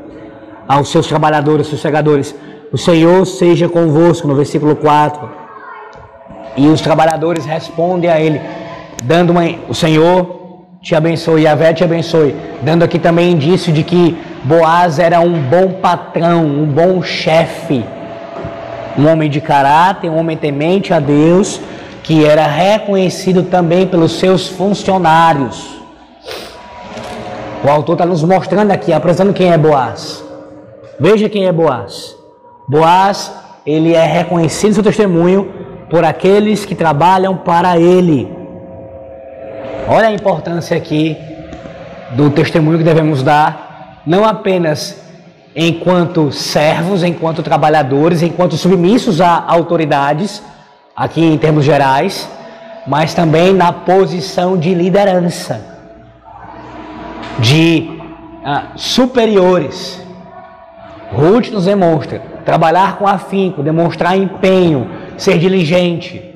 [0.67, 2.35] aos seus trabalhadores, seus segadores:
[2.73, 5.29] O Senhor seja convosco, no versículo 4.
[6.57, 8.41] E os trabalhadores respondem a ele,
[9.03, 10.44] dando uma, o Senhor
[10.85, 12.35] te abençoe, Yahvé te abençoe.
[12.61, 17.83] Dando aqui também indício de que Boaz era um bom patrão, um bom chefe,
[18.95, 21.59] um homem de caráter, um homem temente a Deus,
[22.03, 25.75] que era reconhecido também pelos seus funcionários.
[27.63, 30.23] O autor está nos mostrando aqui, apresentando quem é Boaz.
[30.99, 32.15] Veja quem é Boaz.
[32.67, 33.33] Boaz,
[33.65, 35.51] ele é reconhecido seu testemunho
[35.89, 38.34] por aqueles que trabalham para ele.
[39.87, 41.15] Olha a importância aqui
[42.11, 44.99] do testemunho que devemos dar, não apenas
[45.55, 50.41] enquanto servos, enquanto trabalhadores, enquanto submissos a autoridades,
[50.95, 52.27] aqui em termos gerais,
[52.87, 55.63] mas também na posição de liderança,
[57.37, 57.87] de
[58.43, 60.01] ah, superiores.
[61.11, 66.33] Ruth nos demonstra trabalhar com afinco, demonstrar empenho, ser diligente.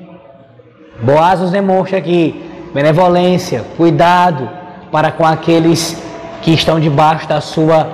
[1.02, 4.48] Boaz nos demonstra aqui benevolência, cuidado
[4.90, 6.00] para com aqueles
[6.42, 7.88] que estão debaixo da sua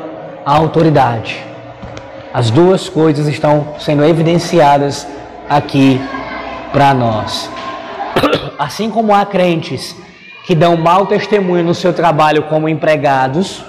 [0.44, 1.42] autoridade.
[2.32, 5.06] As duas coisas estão sendo evidenciadas
[5.48, 6.00] aqui
[6.72, 7.50] para nós.
[8.58, 9.96] Assim como há crentes
[10.44, 13.64] que dão mau testemunho no seu trabalho como empregados,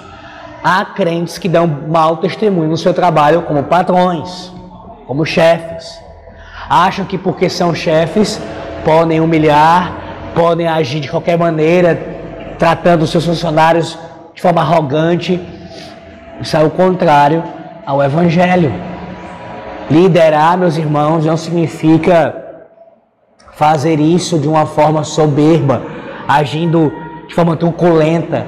[0.62, 4.52] há crentes que dão mau testemunho no seu trabalho como patrões,
[5.06, 5.98] como chefes.
[6.68, 8.40] Acham que porque são chefes
[8.84, 10.07] podem humilhar,
[10.38, 12.00] podem agir de qualquer maneira,
[12.60, 13.98] tratando seus funcionários
[14.32, 15.40] de forma arrogante.
[16.40, 17.42] Isso é o contrário
[17.84, 18.72] ao Evangelho.
[19.90, 22.36] Liderar, meus irmãos, não significa
[23.54, 25.82] fazer isso de uma forma soberba,
[26.28, 26.92] agindo
[27.26, 28.46] de forma truculenta.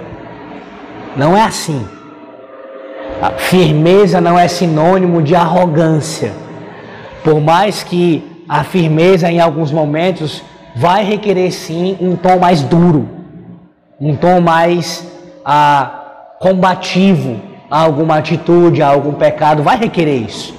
[1.16, 1.84] Não é assim.
[3.20, 6.32] A firmeza não é sinônimo de arrogância.
[7.24, 10.40] Por mais que a firmeza em alguns momentos
[10.74, 13.08] vai requerer sim um tom mais duro,
[14.00, 15.06] um tom mais
[15.44, 17.40] ah, combativo
[17.70, 20.54] a alguma atitude, a algum pecado, vai requerer isso.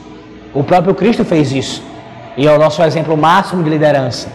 [0.53, 1.83] O próprio Cristo fez isso
[2.37, 4.29] e é o nosso exemplo máximo de liderança.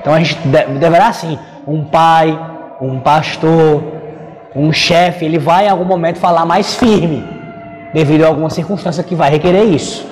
[0.00, 0.38] Então a gente
[0.78, 2.38] deverá sim, um pai,
[2.80, 3.82] um pastor,
[4.54, 7.24] um chefe, ele vai em algum momento falar mais firme,
[7.92, 10.06] devido a alguma circunstância que vai requerer isso.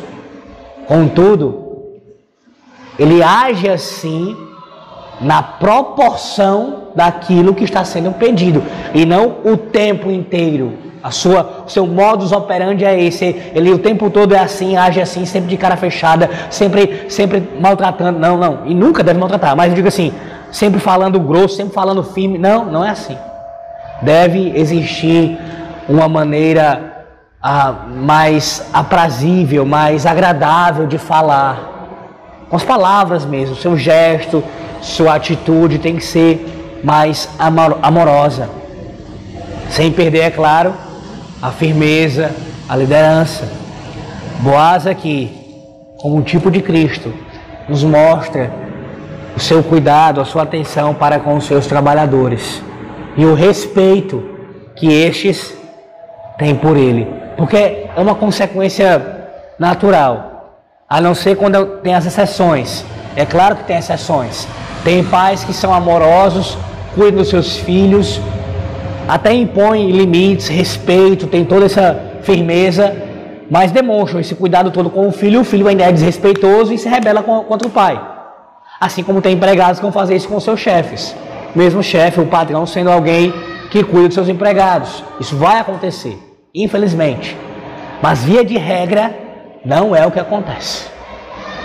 [0.87, 1.63] Contudo,
[2.99, 4.37] ele age assim
[5.21, 8.63] na proporção daquilo que está sendo pedido
[8.95, 10.73] e não o tempo inteiro.
[11.03, 13.25] A sua, o seu modus operandi é esse.
[13.55, 18.21] Ele o tempo todo é assim, age assim, sempre de cara fechada, sempre, sempre maltratando.
[18.21, 18.61] Não, não.
[18.67, 19.57] E nunca deve maltratar.
[19.57, 20.13] Mas eu digo assim,
[20.53, 22.39] sempre falando grosso, sempre falando firme.
[22.39, 23.19] Não, não é assim.
[24.01, 25.37] Deve existir
[25.89, 27.07] uma maneira
[27.43, 31.71] ah, mais aprazível, mais agradável de falar.
[32.49, 34.45] Com as palavras mesmo, seu gesto,
[34.83, 38.51] sua atitude tem que ser mais amorosa.
[39.71, 40.75] Sem perder, é claro,
[41.41, 42.31] a firmeza,
[42.69, 43.49] a liderança.
[44.41, 45.31] Boaz aqui,
[45.99, 47.15] como um tipo de Cristo,
[47.69, 48.53] nos mostra
[49.37, 52.63] o seu cuidado, a sua atenção para com os seus trabalhadores
[53.17, 54.23] e o respeito
[54.75, 55.55] que estes
[56.39, 57.07] têm por ele,
[57.37, 59.29] porque é uma consequência
[59.59, 60.59] natural,
[60.89, 62.85] a não ser quando tem as exceções.
[63.15, 64.49] É claro que tem exceções.
[64.85, 66.57] Tem pais que são amorosos,
[66.95, 68.21] cuidam dos seus filhos,
[69.09, 72.95] até impõem limites, respeito, tem toda essa firmeza,
[73.51, 76.89] mas demonstram esse cuidado todo com o filho, o filho ainda é desrespeitoso e se
[76.89, 78.01] rebela contra o pai.
[78.81, 81.15] Assim como tem empregados que vão fazer isso com seus chefes.
[81.55, 83.33] Mesmo o chefe, o patrão, sendo alguém
[83.71, 85.05] que cuida dos seus empregados.
[85.21, 86.19] Isso vai acontecer,
[86.55, 87.37] infelizmente.
[88.01, 89.15] Mas via de regra,
[89.65, 90.87] não é o que acontece.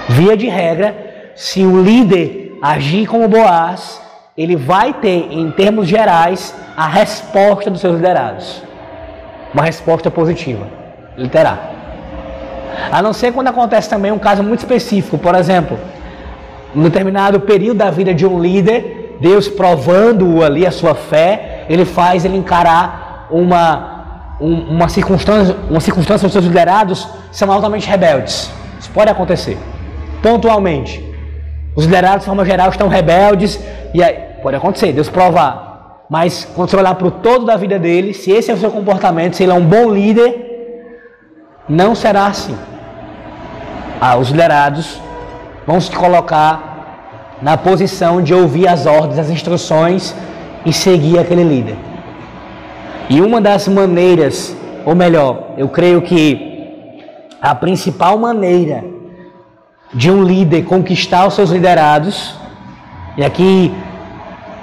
[0.09, 4.01] Via de regra, se o líder agir como Boaz,
[4.37, 8.61] ele vai ter, em termos gerais, a resposta dos seus liderados.
[9.53, 10.67] Uma resposta positiva.
[11.17, 11.57] Ele terá.
[12.91, 15.79] A não ser quando acontece também um caso muito específico, por exemplo,
[16.75, 21.85] um determinado período da vida de um líder, Deus provando-o ali a sua fé, ele
[21.85, 28.51] faz ele encarar uma, um, uma, circunstância, uma circunstância dos seus liderados são altamente rebeldes.
[28.79, 29.57] Isso pode acontecer.
[30.21, 31.06] Pontualmente.
[31.77, 33.59] Os liderados, de forma geral, estão rebeldes
[33.93, 36.05] e aí, pode acontecer, Deus provar.
[36.09, 38.71] Mas quando você olhar para o todo da vida dele, se esse é o seu
[38.71, 42.57] comportamento, se ele é um bom líder, não será assim.
[44.01, 44.99] Ah, os liderados
[45.67, 50.15] vão se colocar na posição de ouvir as ordens, as instruções
[50.65, 51.75] e seguir aquele líder.
[53.07, 58.96] E uma das maneiras, ou melhor, eu creio que a principal maneira
[59.93, 62.35] de um líder conquistar os seus liderados,
[63.17, 63.73] e aqui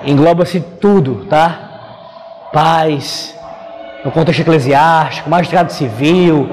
[0.04, 2.50] engloba-se tudo, tá?
[2.52, 3.34] Paz,
[4.04, 6.48] no contexto eclesiástico, magistrado civil,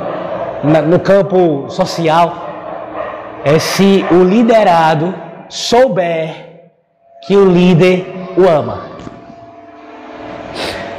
[0.87, 2.49] no campo social,
[3.43, 5.13] é se o liderado
[5.49, 6.51] souber
[7.25, 8.91] que o líder o ama.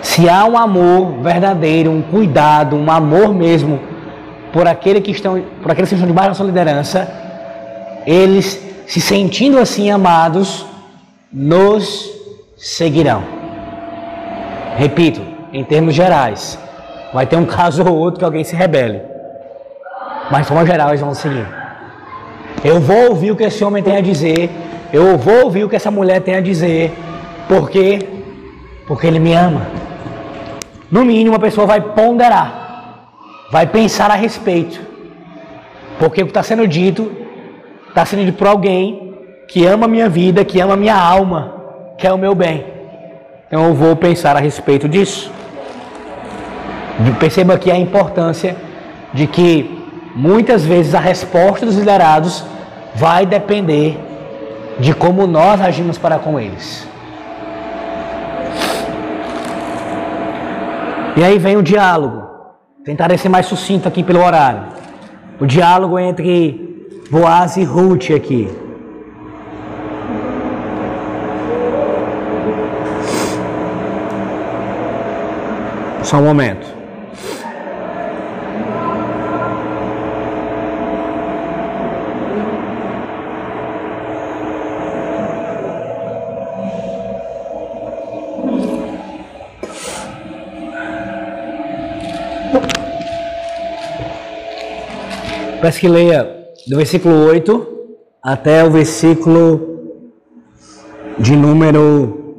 [0.02, 3.80] Se há um amor verdadeiro, um cuidado, um amor mesmo
[4.52, 7.10] por, aquele que estão, por aqueles que estão debaixo da sua liderança,
[8.07, 10.66] eles se sentindo assim amados,
[11.32, 12.11] nos
[12.57, 13.22] seguirão.
[14.76, 15.20] Repito,
[15.53, 16.59] em termos gerais,
[17.12, 19.00] vai ter um caso ou outro que alguém se rebele,
[20.30, 21.46] mas de forma geral eles vão seguir.
[22.64, 24.50] Eu vou ouvir o que esse homem tem a dizer.
[24.92, 26.92] Eu vou ouvir o que essa mulher tem a dizer.
[27.48, 28.07] Por quê?
[28.86, 29.66] Porque ele me ama.
[30.90, 33.09] No mínimo, a pessoa vai ponderar,
[33.50, 34.80] vai pensar a respeito.
[35.98, 37.11] Porque o que está sendo dito
[37.93, 39.12] está sendo dito por alguém
[39.47, 41.55] que ama a minha vida, que ama a minha alma,
[41.99, 42.64] que é o meu bem.
[43.47, 45.30] Então eu vou pensar a respeito disso.
[47.20, 48.57] Perceba aqui a importância
[49.12, 49.78] de que
[50.14, 52.45] muitas vezes a resposta dos liderados
[52.95, 53.99] vai depender
[54.78, 56.88] de como nós agimos para com eles.
[61.14, 62.26] E aí vem o diálogo.
[62.86, 64.62] Tentarei ser mais sucinto aqui pelo horário.
[65.38, 66.71] O diálogo entre
[67.12, 68.48] Boaz e Ruth aqui.
[76.02, 76.66] Só um momento.
[95.60, 97.68] Peço que leia do versículo 8
[98.22, 99.80] até o versículo
[101.18, 102.36] de número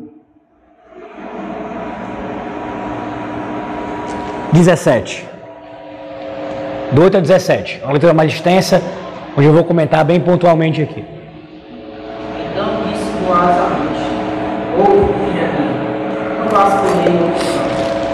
[4.54, 5.28] 17.
[6.94, 7.82] Do 8 a 17.
[7.84, 8.82] Uma leitura mais extensa,
[9.36, 11.04] onde eu vou comentar bem pontualmente aqui.
[12.52, 13.98] Então disse Boaz a Ruth,
[14.78, 17.12] ouve, filha minha, não vás comer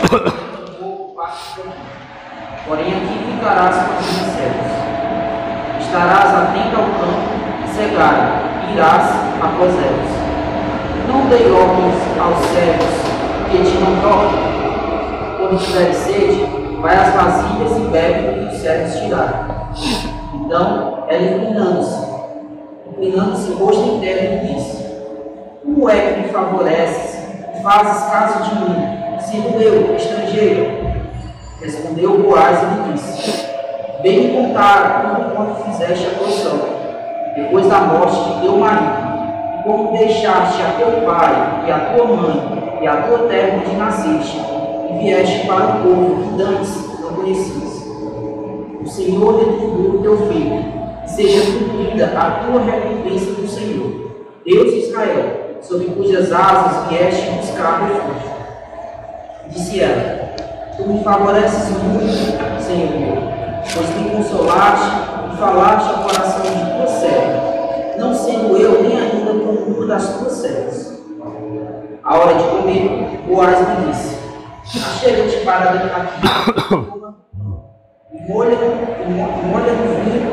[2.67, 3.98] Porém aqui ficarás com.
[5.89, 8.29] Estarás atento ao campo e cegário,
[8.69, 9.09] e irás
[9.41, 11.07] após elas.
[11.07, 12.85] Não dei ordens aos servos
[13.49, 15.39] que te não tocam.
[15.39, 16.45] Quando tiveres sede,
[16.79, 19.45] vai às vasilhas e bebe o que os servos tiraram.
[20.35, 22.07] Então ela inclinando-se,
[22.91, 24.85] inclinando-se rosto em terra, e disse:
[25.65, 27.19] Como é que me favoreces
[27.57, 30.71] e fazes caso de mim, sendo eu estrangeiro?
[31.59, 33.48] Respondeu Boaz e lhe disse:
[34.01, 36.57] Bem me contaram como quando fizeste a porção,
[37.35, 42.05] depois da morte de teu marido, e como deixaste a teu pai e a tua
[42.05, 44.39] mãe e a tua terra onde nasceste,
[44.89, 47.85] e vieste para o povo que dantes não conhecias.
[48.81, 50.63] O Senhor retribuiu teu filho,
[51.03, 54.11] e seja cumprida a tua recompensa do Senhor,
[54.45, 58.31] Deus de Israel, sob cujas asas vieste buscar refúgio.
[59.49, 60.29] Disse ela,
[60.77, 63.38] Tu me favoreces muito, Senhor meu,
[63.73, 64.89] pois me consolaste
[65.31, 70.17] e falaste ao coração de tua serva, não sendo eu nem ainda como uma das
[70.17, 70.99] tuas servas.
[72.03, 74.17] A hora de comer, Boaz me disse:
[74.75, 76.27] Achega-te para aqui,
[78.13, 80.31] e molha, e molha no vinho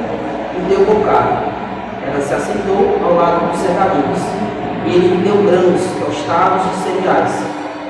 [0.57, 1.57] o teu bocado.
[2.07, 4.22] Ela se assentou ao lado dos serradores,
[4.87, 7.43] e ele me deu grãos, tostados de cereais.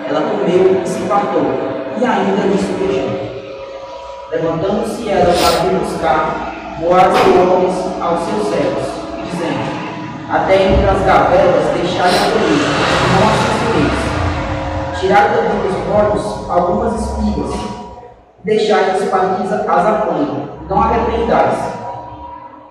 [0.08, 3.15] Ela comeu e se fartou e ainda lhe sugeriu.
[4.30, 8.84] Levantando-se ela para vir buscar, Boaz ordens aos seus servos,
[9.24, 12.66] dizendo: Até entre as gavelas deixai a colheita,
[13.22, 15.00] as suscireis.
[15.00, 17.54] Tirai também dos porcos algumas espigas,
[18.42, 21.58] deixai-as para que as apanhem, não arrependais.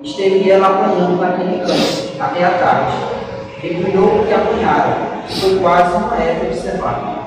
[0.02, 2.98] Esteve ela apanhando naquele campo, até a tarde.
[3.62, 4.94] Recolheu o que apanharam,
[5.30, 7.25] foi quase uma época de cevada.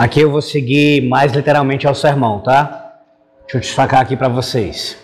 [0.00, 2.92] Aqui eu vou seguir mais literalmente ao sermão, tá?
[3.42, 4.96] Deixa eu destacar aqui para vocês,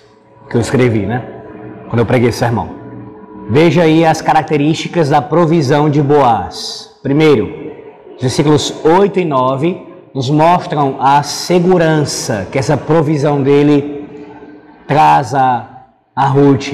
[0.49, 1.23] que eu escrevi, né?
[1.91, 2.71] Quando eu preguei sermão.
[3.51, 6.97] Veja aí as características da provisão de Boaz.
[7.03, 7.75] Primeiro,
[8.17, 14.09] os versículos 8 e 9 nos mostram a segurança que essa provisão dele
[14.89, 16.73] traz a, a Ruth.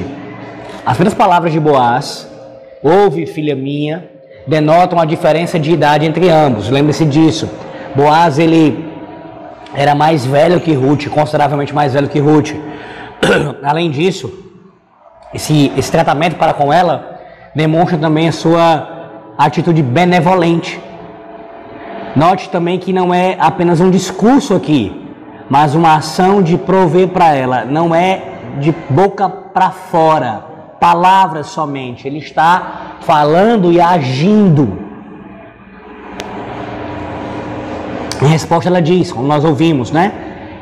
[0.86, 2.30] As primeiras palavras de Boaz,
[2.84, 4.08] ouve, filha minha,
[4.46, 6.70] denotam a diferença de idade entre ambos.
[6.70, 7.50] Lembre-se disso.
[7.94, 8.92] Boaz ele
[9.74, 12.54] era mais velho que Ruth, consideravelmente mais velho que Ruth.
[13.62, 14.32] Além disso,
[15.32, 17.20] esse, esse tratamento para com ela
[17.54, 18.88] demonstra também a sua
[19.38, 20.80] atitude benevolente.
[22.14, 25.08] Note também que não é apenas um discurso aqui,
[25.48, 27.64] mas uma ação de prover para ela.
[27.64, 28.22] Não é
[28.58, 30.44] de boca para fora,
[30.78, 32.06] palavras somente.
[32.06, 34.78] Ele está falando e agindo.
[38.21, 40.12] Em resposta, ela diz, como nós ouvimos, né?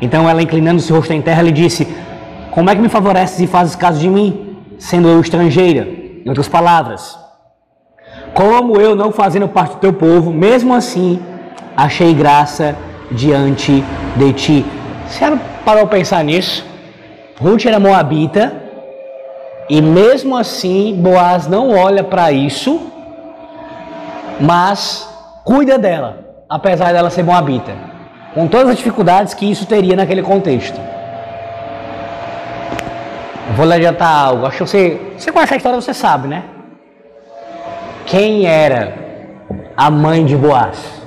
[0.01, 1.87] Então, ela inclinando-se o rosto em terra, ele disse:
[2.51, 5.87] Como é que me favoreces e fazes caso de mim, sendo eu estrangeira?
[6.23, 7.17] Em outras palavras,
[8.33, 11.19] como eu não fazendo parte do teu povo, mesmo assim
[11.75, 12.75] achei graça
[13.11, 13.83] diante
[14.15, 14.65] de ti.
[15.07, 15.25] Você
[15.65, 16.65] parou para pensar nisso?
[17.39, 18.53] Ruth era moabita
[19.67, 22.79] e mesmo assim Boaz não olha para isso,
[24.39, 25.09] mas
[25.43, 27.71] cuida dela apesar dela ser moabita,
[28.33, 30.77] com todas as dificuldades que isso teria naquele contexto.
[33.47, 36.43] Eu vou lhe adiantar algo, acho que você, você conhece a história, você sabe, né?
[38.05, 38.93] Quem era
[39.77, 41.01] a mãe de Boaz?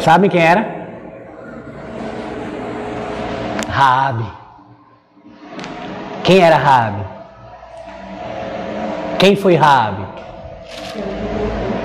[0.00, 0.66] Sabe quem era?
[3.68, 4.26] Raabe.
[6.24, 7.04] Quem era Raabe?
[9.20, 10.04] Quem foi Raabe?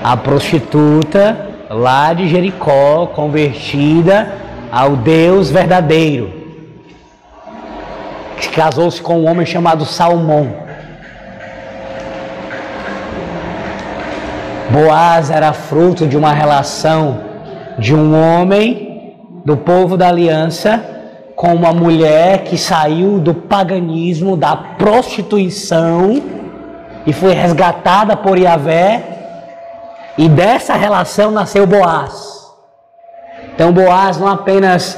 [0.04, 4.34] A prostituta lá de Jericó, convertida
[4.72, 6.32] ao Deus verdadeiro,
[8.38, 10.54] que casou-se com um homem chamado Salmão.
[14.70, 17.20] Boaz era fruto de uma relação
[17.78, 20.84] de um homem do povo da aliança
[21.36, 26.22] com uma mulher que saiu do paganismo, da prostituição
[27.06, 29.21] e foi resgatada por Yahvé
[30.18, 32.42] e dessa relação nasceu Boaz.
[33.54, 34.98] Então Boaz não apenas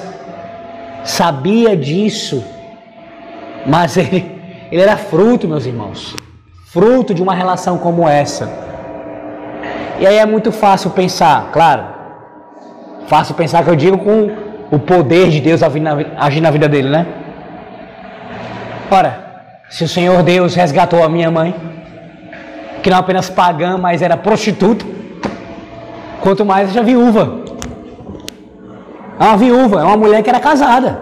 [1.03, 2.43] sabia disso,
[3.65, 4.41] mas ele,
[4.71, 6.15] ele era fruto, meus irmãos,
[6.71, 8.49] fruto de uma relação como essa.
[9.99, 11.85] E aí é muito fácil pensar, claro,
[13.07, 14.31] fácil pensar que eu digo com
[14.71, 17.05] o poder de Deus agir na vida dele, né?
[18.89, 19.23] Ora,
[19.69, 21.55] se o Senhor Deus resgatou a minha mãe,
[22.81, 24.85] que não apenas pagã, mas era prostituta,
[26.23, 27.41] Quanto mais a viúva.
[29.19, 30.97] É uma viúva, é uma mulher que era casada.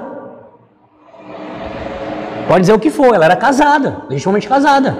[2.47, 4.97] Pode dizer o que for, ela era casada, legitimamente casada.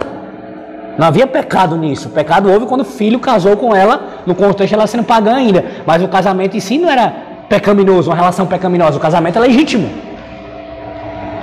[0.96, 2.10] Não havia pecado nisso.
[2.10, 5.66] Pecado houve quando o filho casou com ela, no contexto ela sendo pagã ainda.
[5.88, 7.12] Mas o casamento em si não era
[7.50, 8.98] pecaminoso, uma relação pecaminosa.
[8.98, 9.90] O casamento é legítimo.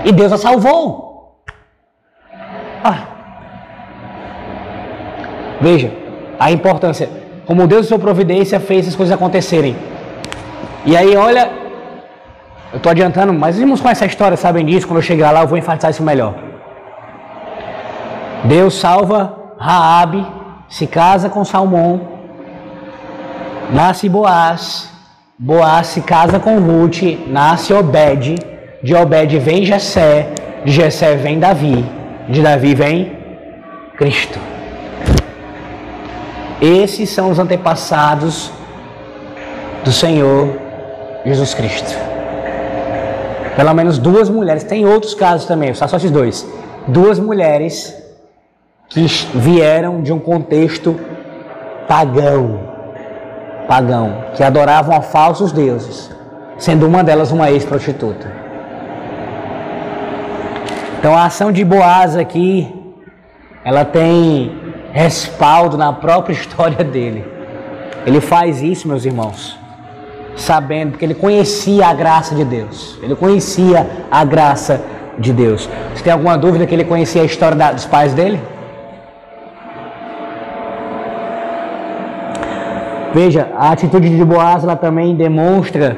[0.04, 1.42] E Deus a salvou.
[2.84, 3.00] Ah.
[5.60, 5.92] Veja
[6.38, 7.17] a importância.
[7.48, 9.74] Como Deus, sua providência, fez as coisas acontecerem.
[10.84, 11.50] E aí, olha,
[12.70, 14.86] eu estou adiantando, mas os irmãos conhecem a história, sabem disso.
[14.86, 16.34] Quando eu chegar lá, eu vou enfatizar isso melhor.
[18.44, 20.26] Deus salva Raabe,
[20.68, 22.06] se casa com Salmão,
[23.72, 24.90] nasce Boaz,
[25.38, 28.36] Boaz se casa com Ruth, nasce Obed,
[28.82, 30.28] de Obed vem Jessé,
[30.66, 31.82] de Jessé vem Davi,
[32.28, 33.16] de Davi vem
[33.96, 34.57] Cristo.
[36.60, 38.50] Esses são os antepassados
[39.84, 40.56] do Senhor
[41.24, 41.94] Jesus Cristo.
[43.56, 46.46] Pelo menos duas mulheres, tem outros casos também, só esses dois.
[46.86, 47.94] Duas mulheres
[48.88, 50.98] que vieram de um contexto
[51.86, 52.60] pagão,
[53.66, 56.10] pagão, que adoravam a falsos deuses,
[56.58, 58.30] sendo uma delas uma ex-prostituta.
[60.98, 62.74] Então a ação de Boaz aqui,
[63.64, 67.24] ela tem respaldo na própria história dele.
[68.06, 69.58] Ele faz isso, meus irmãos,
[70.36, 72.98] sabendo, porque ele conhecia a graça de Deus.
[73.02, 74.80] Ele conhecia a graça
[75.18, 75.68] de Deus.
[75.94, 78.40] Você tem alguma dúvida que ele conhecia a história dos pais dele?
[83.12, 85.96] Veja, a atitude de Boaz ela também demonstra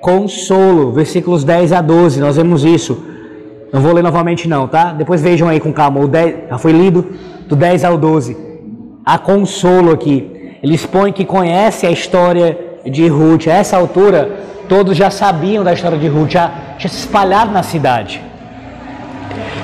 [0.00, 0.92] consolo.
[0.92, 3.02] Versículos 10 a 12, nós vemos isso.
[3.72, 4.92] Não vou ler novamente não, tá?
[4.92, 6.00] Depois vejam aí com calma.
[6.00, 7.06] O 10, já foi lido
[7.46, 8.36] do 10 ao 12.
[9.04, 10.56] Há consolo aqui.
[10.62, 13.46] Ele expõe que conhece a história de Ruth.
[13.46, 17.62] A essa altura, todos já sabiam da história de Ruth, já, já se espalhado na
[17.62, 18.22] cidade.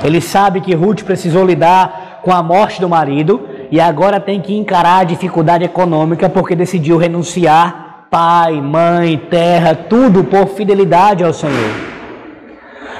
[0.03, 3.41] Ele sabe que Ruth precisou lidar com a morte do marido
[3.71, 10.23] e agora tem que encarar a dificuldade econômica porque decidiu renunciar pai, mãe, terra, tudo
[10.23, 11.94] por fidelidade ao Senhor.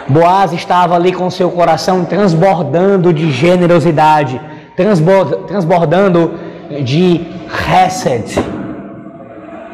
[0.07, 4.39] Boaz estava ali com seu coração transbordando de generosidade,
[5.47, 6.33] transbordando
[6.83, 8.35] de hesed,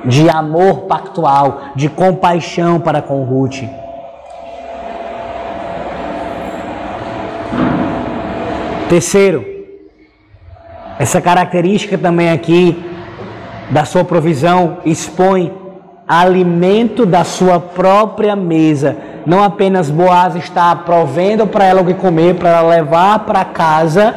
[0.06, 3.64] de amor pactual, de compaixão para com Ruth.
[8.88, 9.46] Terceiro,
[10.98, 12.86] essa característica também aqui
[13.70, 15.52] da sua provisão expõe
[16.08, 18.98] alimento da sua própria mesa.
[19.26, 24.16] Não apenas Boaz está provendo para ela o que comer, para ela levar para casa.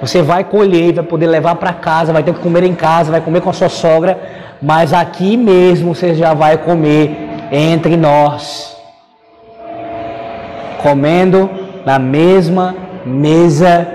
[0.00, 3.20] Você vai colher, vai poder levar para casa, vai ter que comer em casa, vai
[3.20, 4.18] comer com a sua sogra,
[4.60, 7.16] mas aqui mesmo você já vai comer
[7.50, 8.76] entre nós.
[10.82, 11.48] Comendo
[11.86, 12.74] na mesma
[13.06, 13.86] mesa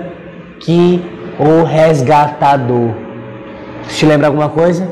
[0.60, 1.04] que
[1.38, 2.90] o resgatador.
[3.88, 4.88] Te lembra alguma coisa?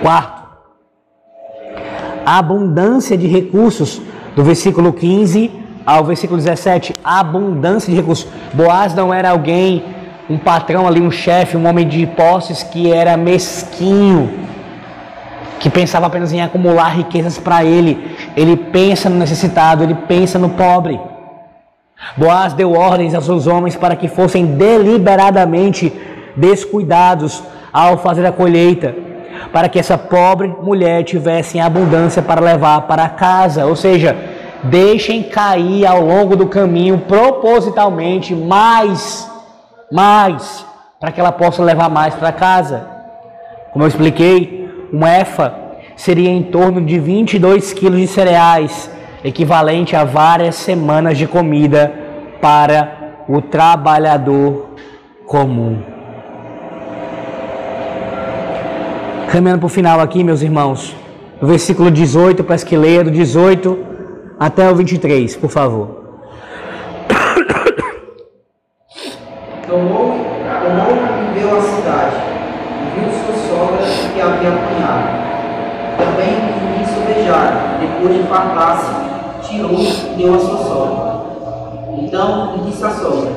[0.00, 0.31] Quarto,
[2.24, 4.00] a abundância de recursos,
[4.34, 8.26] do versículo 15 ao versículo 17, a abundância de recursos.
[8.54, 9.84] Boaz não era alguém,
[10.30, 14.30] um patrão ali, um chefe, um homem de posses que era mesquinho,
[15.58, 18.16] que pensava apenas em acumular riquezas para ele.
[18.36, 21.00] Ele pensa no necessitado, ele pensa no pobre.
[22.16, 25.92] Boaz deu ordens aos seus homens para que fossem deliberadamente
[26.36, 27.42] descuidados
[27.72, 28.94] ao fazer a colheita,
[29.50, 34.16] para que essa pobre mulher tivesse abundância para levar para casa, ou seja,
[34.64, 39.30] deixem cair ao longo do caminho propositalmente mais,
[39.90, 40.64] mais,
[41.00, 42.86] para que ela possa levar mais para casa.
[43.72, 45.54] Como eu expliquei, um efa
[45.96, 48.90] seria em torno de 22 quilos de cereais
[49.24, 51.92] equivalente a várias semanas de comida
[52.40, 54.74] para o trabalhador
[55.26, 55.91] comum.
[59.32, 60.94] Caminhando para o final aqui, meus irmãos,
[61.40, 62.54] o versículo 18, para
[63.02, 63.78] do 18
[64.38, 65.88] até o 23, por favor.
[69.66, 72.16] Tomou, tomou e veio à cidade,
[72.76, 75.08] e viu sua sogra que havia apanhado.
[75.96, 81.22] Também o viu beijar, depois de fartar-se tirou e deu a sua sogra.
[82.02, 83.32] Então disse a sogra: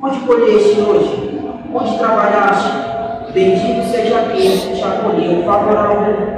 [0.00, 1.40] Onde colheste hoje?
[1.74, 2.97] Onde trabalhaste?
[3.32, 6.28] Bendito seja aquele que te acolheu favoravelmente.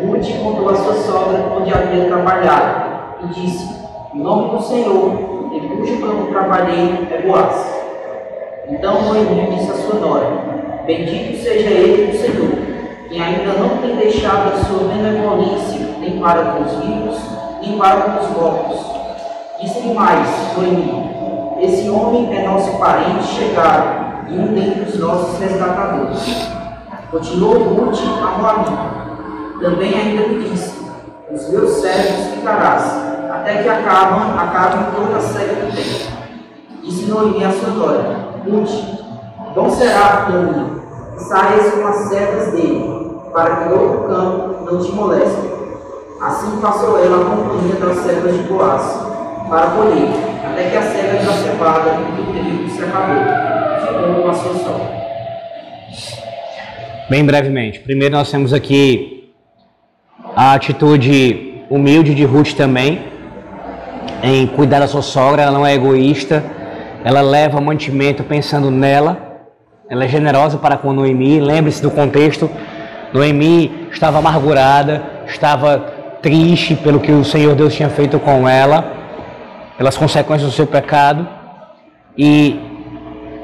[0.00, 2.90] Ruth contou a sua sogra onde havia trabalhado
[3.22, 3.68] e disse:
[4.14, 7.80] Em nome do Senhor, em cujo campo trabalhei, é Boaz.
[8.68, 10.26] Então Noemi disse a sua nora:
[10.86, 12.50] Bendito seja ele do Senhor,
[13.08, 17.18] que ainda não tem deixado a sua benevolência nem para com os vivos,
[17.60, 18.80] nem para com os mortos.
[19.60, 21.10] Disse-lhe mais, Noemi:
[21.60, 23.99] Esse homem é nosso parente chegado
[24.30, 26.48] e um dentre os nossos resgatadores.
[27.10, 29.00] Continuou Ruth a Moabita.
[29.60, 30.72] Também ainda me disse:
[31.30, 32.84] Os meus servos ficarás,
[33.30, 36.20] até que acabam, acabem toda a série que tem.
[36.84, 38.16] Disse Noemi a sua nora:
[38.46, 38.70] Ruth,
[39.54, 40.80] bom será, Noemi,
[41.14, 45.50] que saias com as servas dele, para que outro campo não te moleste.
[46.22, 49.00] Assim passou ela a companhia das servas de Boaz,
[49.48, 50.10] para colher,
[50.44, 53.59] até que a serva da cevada e do trigo se acabou.
[54.00, 54.80] Uma só.
[57.08, 57.80] Bem brevemente.
[57.80, 59.32] Primeiro nós temos aqui
[60.34, 63.04] a atitude humilde de Ruth também,
[64.22, 66.42] em cuidar da sua sogra, ela não é egoísta,
[67.04, 69.18] ela leva mantimento pensando nela,
[69.88, 72.50] ela é generosa para com Noemi, lembre-se do contexto,
[73.12, 75.78] Noemi estava amargurada, estava
[76.22, 78.92] triste pelo que o Senhor Deus tinha feito com ela,
[79.76, 81.26] pelas consequências do seu pecado,
[82.16, 82.69] e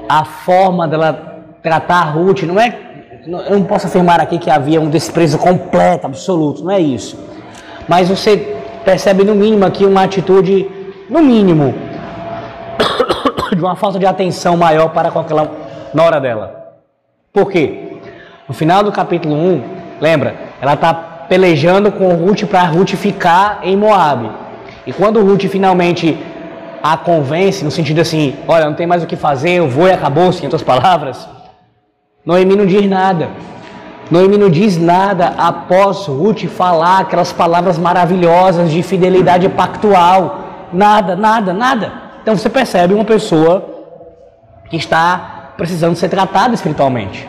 [0.08, 2.86] a forma dela tratar Ruth não é
[3.26, 7.18] eu não posso afirmar aqui que havia um desprezo completo, absoluto, não é isso.
[7.88, 10.70] Mas você percebe no mínimo aqui uma atitude,
[11.10, 11.74] no mínimo,
[13.52, 15.50] de uma falta de atenção maior para com aquela
[15.92, 16.76] nora dela.
[17.32, 17.98] Por quê?
[18.46, 19.62] No final do capítulo 1,
[20.00, 24.30] lembra, ela está pelejando com Ruth para Ruth ficar em Moab.
[24.86, 26.16] E quando Ruth finalmente
[26.92, 29.92] a convence, no sentido assim, olha, não tem mais o que fazer, eu vou e
[29.92, 31.28] acabou-se, em outras palavras,
[32.24, 33.30] Noemi não diz nada.
[34.10, 40.68] Noemi não diz nada após Ruth falar aquelas palavras maravilhosas de fidelidade pactual.
[40.72, 41.92] Nada, nada, nada.
[42.22, 43.64] Então você percebe uma pessoa
[44.68, 47.28] que está precisando ser tratada espiritualmente.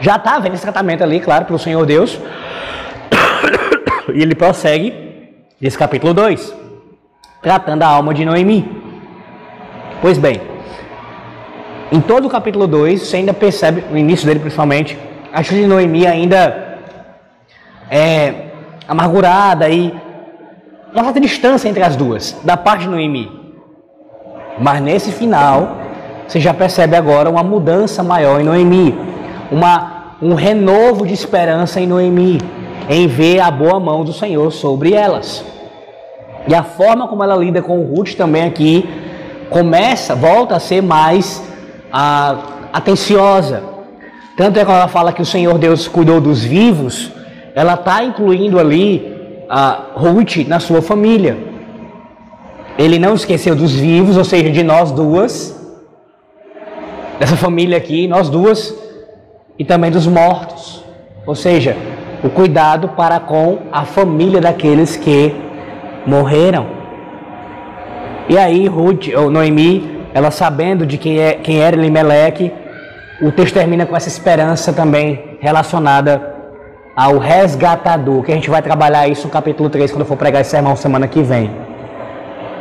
[0.00, 2.18] Já está havendo esse tratamento ali, claro, pelo Senhor Deus.
[4.14, 4.92] E ele prossegue
[5.58, 6.54] nesse capítulo 2,
[7.42, 8.73] tratando a alma de Noemi.
[10.04, 10.38] Pois bem,
[11.90, 14.98] em todo o capítulo 2, você ainda percebe, no início dele principalmente,
[15.32, 16.78] a atitude de Noemi ainda
[17.90, 18.48] é
[18.86, 19.94] amargurada e
[20.92, 23.32] uma certa distância entre as duas, da parte de Noemi.
[24.58, 25.78] Mas nesse final,
[26.28, 28.94] você já percebe agora uma mudança maior em Noemi,
[29.50, 32.42] uma, um renovo de esperança em Noemi,
[32.90, 35.42] em ver a boa mão do Senhor sobre elas.
[36.46, 38.86] E a forma como ela lida com Ruth também aqui
[39.50, 41.42] começa, volta a ser mais
[41.92, 42.36] a,
[42.72, 43.62] atenciosa.
[44.36, 47.10] Tanto é quando ela fala que o Senhor Deus cuidou dos vivos,
[47.54, 49.14] ela está incluindo ali
[49.48, 51.38] a Ruth na sua família.
[52.76, 55.54] Ele não esqueceu dos vivos, ou seja, de nós duas,
[57.20, 58.74] dessa família aqui, nós duas,
[59.56, 60.84] e também dos mortos.
[61.24, 61.76] Ou seja,
[62.24, 65.34] o cuidado para com a família daqueles que
[66.06, 66.83] morreram.
[68.28, 72.52] E aí Ruth, ou Noemi, ela sabendo de quem, é, quem era Elimeleque,
[73.20, 76.34] o texto termina com essa esperança também relacionada
[76.96, 80.40] ao resgatador, que a gente vai trabalhar isso no capítulo 3, quando eu for pregar
[80.40, 81.50] esse sermão semana que vem.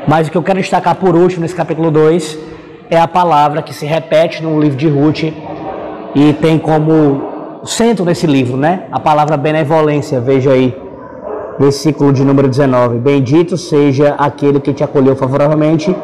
[0.07, 2.37] Mas o que eu quero destacar por último nesse capítulo 2
[2.89, 5.23] é a palavra que se repete no livro de Ruth
[6.15, 8.83] e tem como centro desse livro, né?
[8.91, 10.75] A palavra benevolência, veja aí,
[11.59, 12.99] versículo de número 19.
[12.99, 15.95] Bendito seja aquele que te acolheu favoravelmente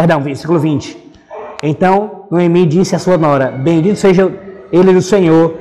[0.00, 0.96] Perdão, versículo 20.
[1.62, 4.32] Então Noemi disse à sua nora: Bendito seja
[4.72, 5.54] ele do Senhor,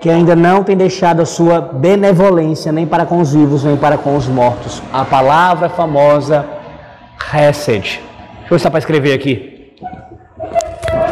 [0.00, 3.96] que ainda não tem deixado a sua benevolência nem para com os vivos, nem para
[3.96, 4.82] com os mortos.
[4.92, 6.44] A palavra famosa
[7.32, 8.00] Hesed.
[8.40, 9.74] Deixa eu dá para escrever aqui.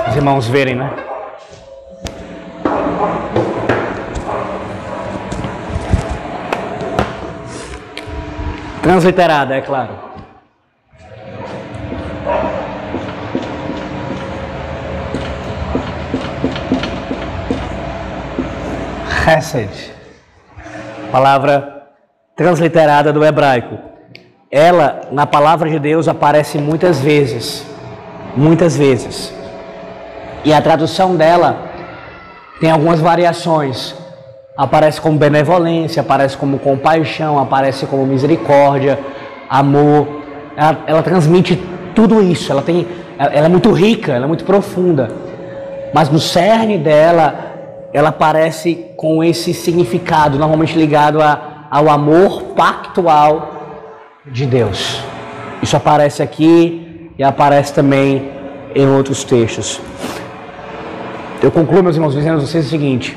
[0.08, 0.90] Os irmãos verem, né?
[8.87, 9.99] Transliterada, é claro.
[19.26, 19.93] Hesed,
[21.11, 21.89] palavra
[22.37, 23.76] transliterada do hebraico.
[24.53, 27.66] Ela, na palavra de Deus, aparece muitas vezes.
[28.37, 29.34] Muitas vezes.
[30.45, 31.59] E a tradução dela
[32.61, 33.97] tem algumas variações.
[34.57, 38.98] Aparece como benevolência, aparece como compaixão, aparece como misericórdia,
[39.50, 40.22] amor.
[40.57, 41.61] Ela, ela transmite
[41.94, 42.50] tudo isso.
[42.50, 42.86] Ela, tem,
[43.18, 45.11] ela é muito rica, ela é muito profunda.
[45.92, 47.54] Mas no cerne dela
[47.92, 53.52] ela aparece com esse significado, normalmente ligado a, ao amor pactual
[54.26, 55.02] de Deus.
[55.62, 58.30] Isso aparece aqui e aparece também
[58.74, 59.80] em outros textos.
[61.42, 63.16] Eu concluo, meus irmãos, dizendo a vocês o seguinte: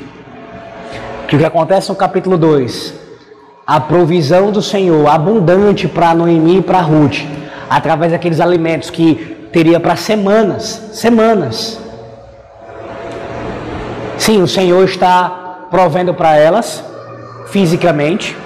[1.30, 2.92] que o que acontece no capítulo 2,
[3.64, 7.18] a provisão do Senhor abundante para Noemi e para Ruth,
[7.70, 11.80] através daqueles alimentos que teria para semanas, semanas.
[14.18, 16.82] Sim, o Senhor está provendo para elas
[17.46, 18.36] fisicamente.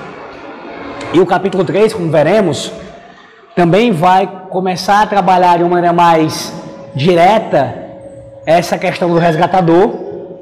[1.15, 2.71] E o capítulo 3, como veremos,
[3.57, 6.53] também vai começar a trabalhar de uma maneira mais
[6.95, 7.75] direta
[8.45, 9.91] essa questão do resgatador,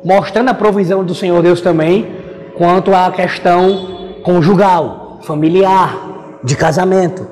[0.05, 2.22] mostrando a provisão do Senhor Deus também
[2.57, 7.27] quanto à questão conjugal, familiar, de casamento.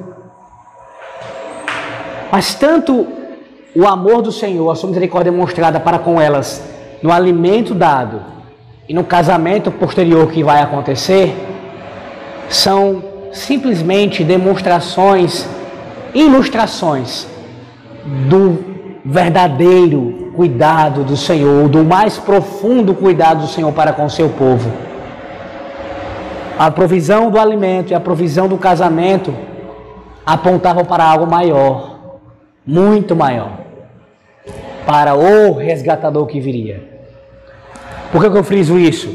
[2.31, 3.07] Mas tanto
[3.75, 6.63] o amor do Senhor, a sua misericórdia demonstrada para com elas
[7.03, 8.21] no alimento dado
[8.89, 11.35] e no casamento posterior que vai acontecer,
[12.49, 13.03] são
[13.33, 15.47] simplesmente demonstrações,
[16.13, 17.27] ilustrações
[18.29, 18.59] do
[19.05, 24.90] verdadeiro cuidado do Senhor, do mais profundo cuidado do Senhor para com o seu povo.
[26.61, 29.35] A provisão do alimento e a provisão do casamento
[30.27, 32.19] apontavam para algo maior,
[32.67, 33.53] muito maior,
[34.85, 36.83] para o resgatador que viria.
[38.13, 39.09] Por que eu friso isso?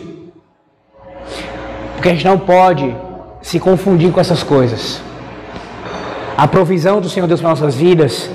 [1.94, 2.96] Porque a gente não pode
[3.44, 5.00] se confundir com essas coisas.
[6.36, 8.28] A provisão do Senhor Deus para nossas vidas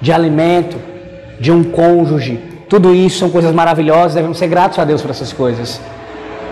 [0.00, 0.76] de alimento,
[1.38, 2.42] de um cônjuge.
[2.68, 5.80] Tudo isso são coisas maravilhosas, devemos ser gratos a Deus por essas coisas.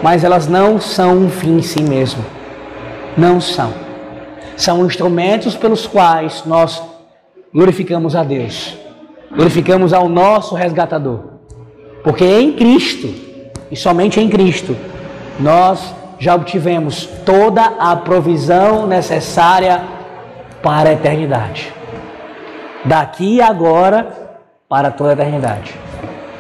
[0.03, 2.25] Mas elas não são um fim em si mesmo.
[3.17, 3.73] Não são.
[4.57, 6.83] São instrumentos pelos quais nós
[7.53, 8.77] glorificamos a Deus.
[9.31, 11.21] Glorificamos ao nosso resgatador.
[12.03, 13.09] Porque em Cristo,
[13.71, 14.77] e somente em Cristo,
[15.39, 19.83] nós já obtivemos toda a provisão necessária
[20.63, 21.73] para a eternidade
[22.85, 24.09] daqui e agora
[24.69, 25.75] para toda a eternidade.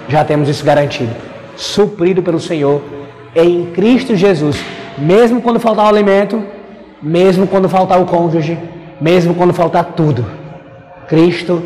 [0.08, 1.14] Já temos isso garantido,
[1.56, 2.82] suprido pelo Senhor
[3.34, 4.62] em Cristo Jesus,
[4.98, 6.42] mesmo quando faltar o alimento,
[7.02, 8.58] mesmo quando faltar o cônjuge,
[9.00, 10.24] mesmo quando faltar tudo.
[11.08, 11.62] Cristo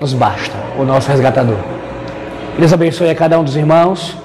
[0.00, 1.56] nos basta, o nosso resgatador.
[2.58, 4.16] Deus abençoe a cada um dos irmãos.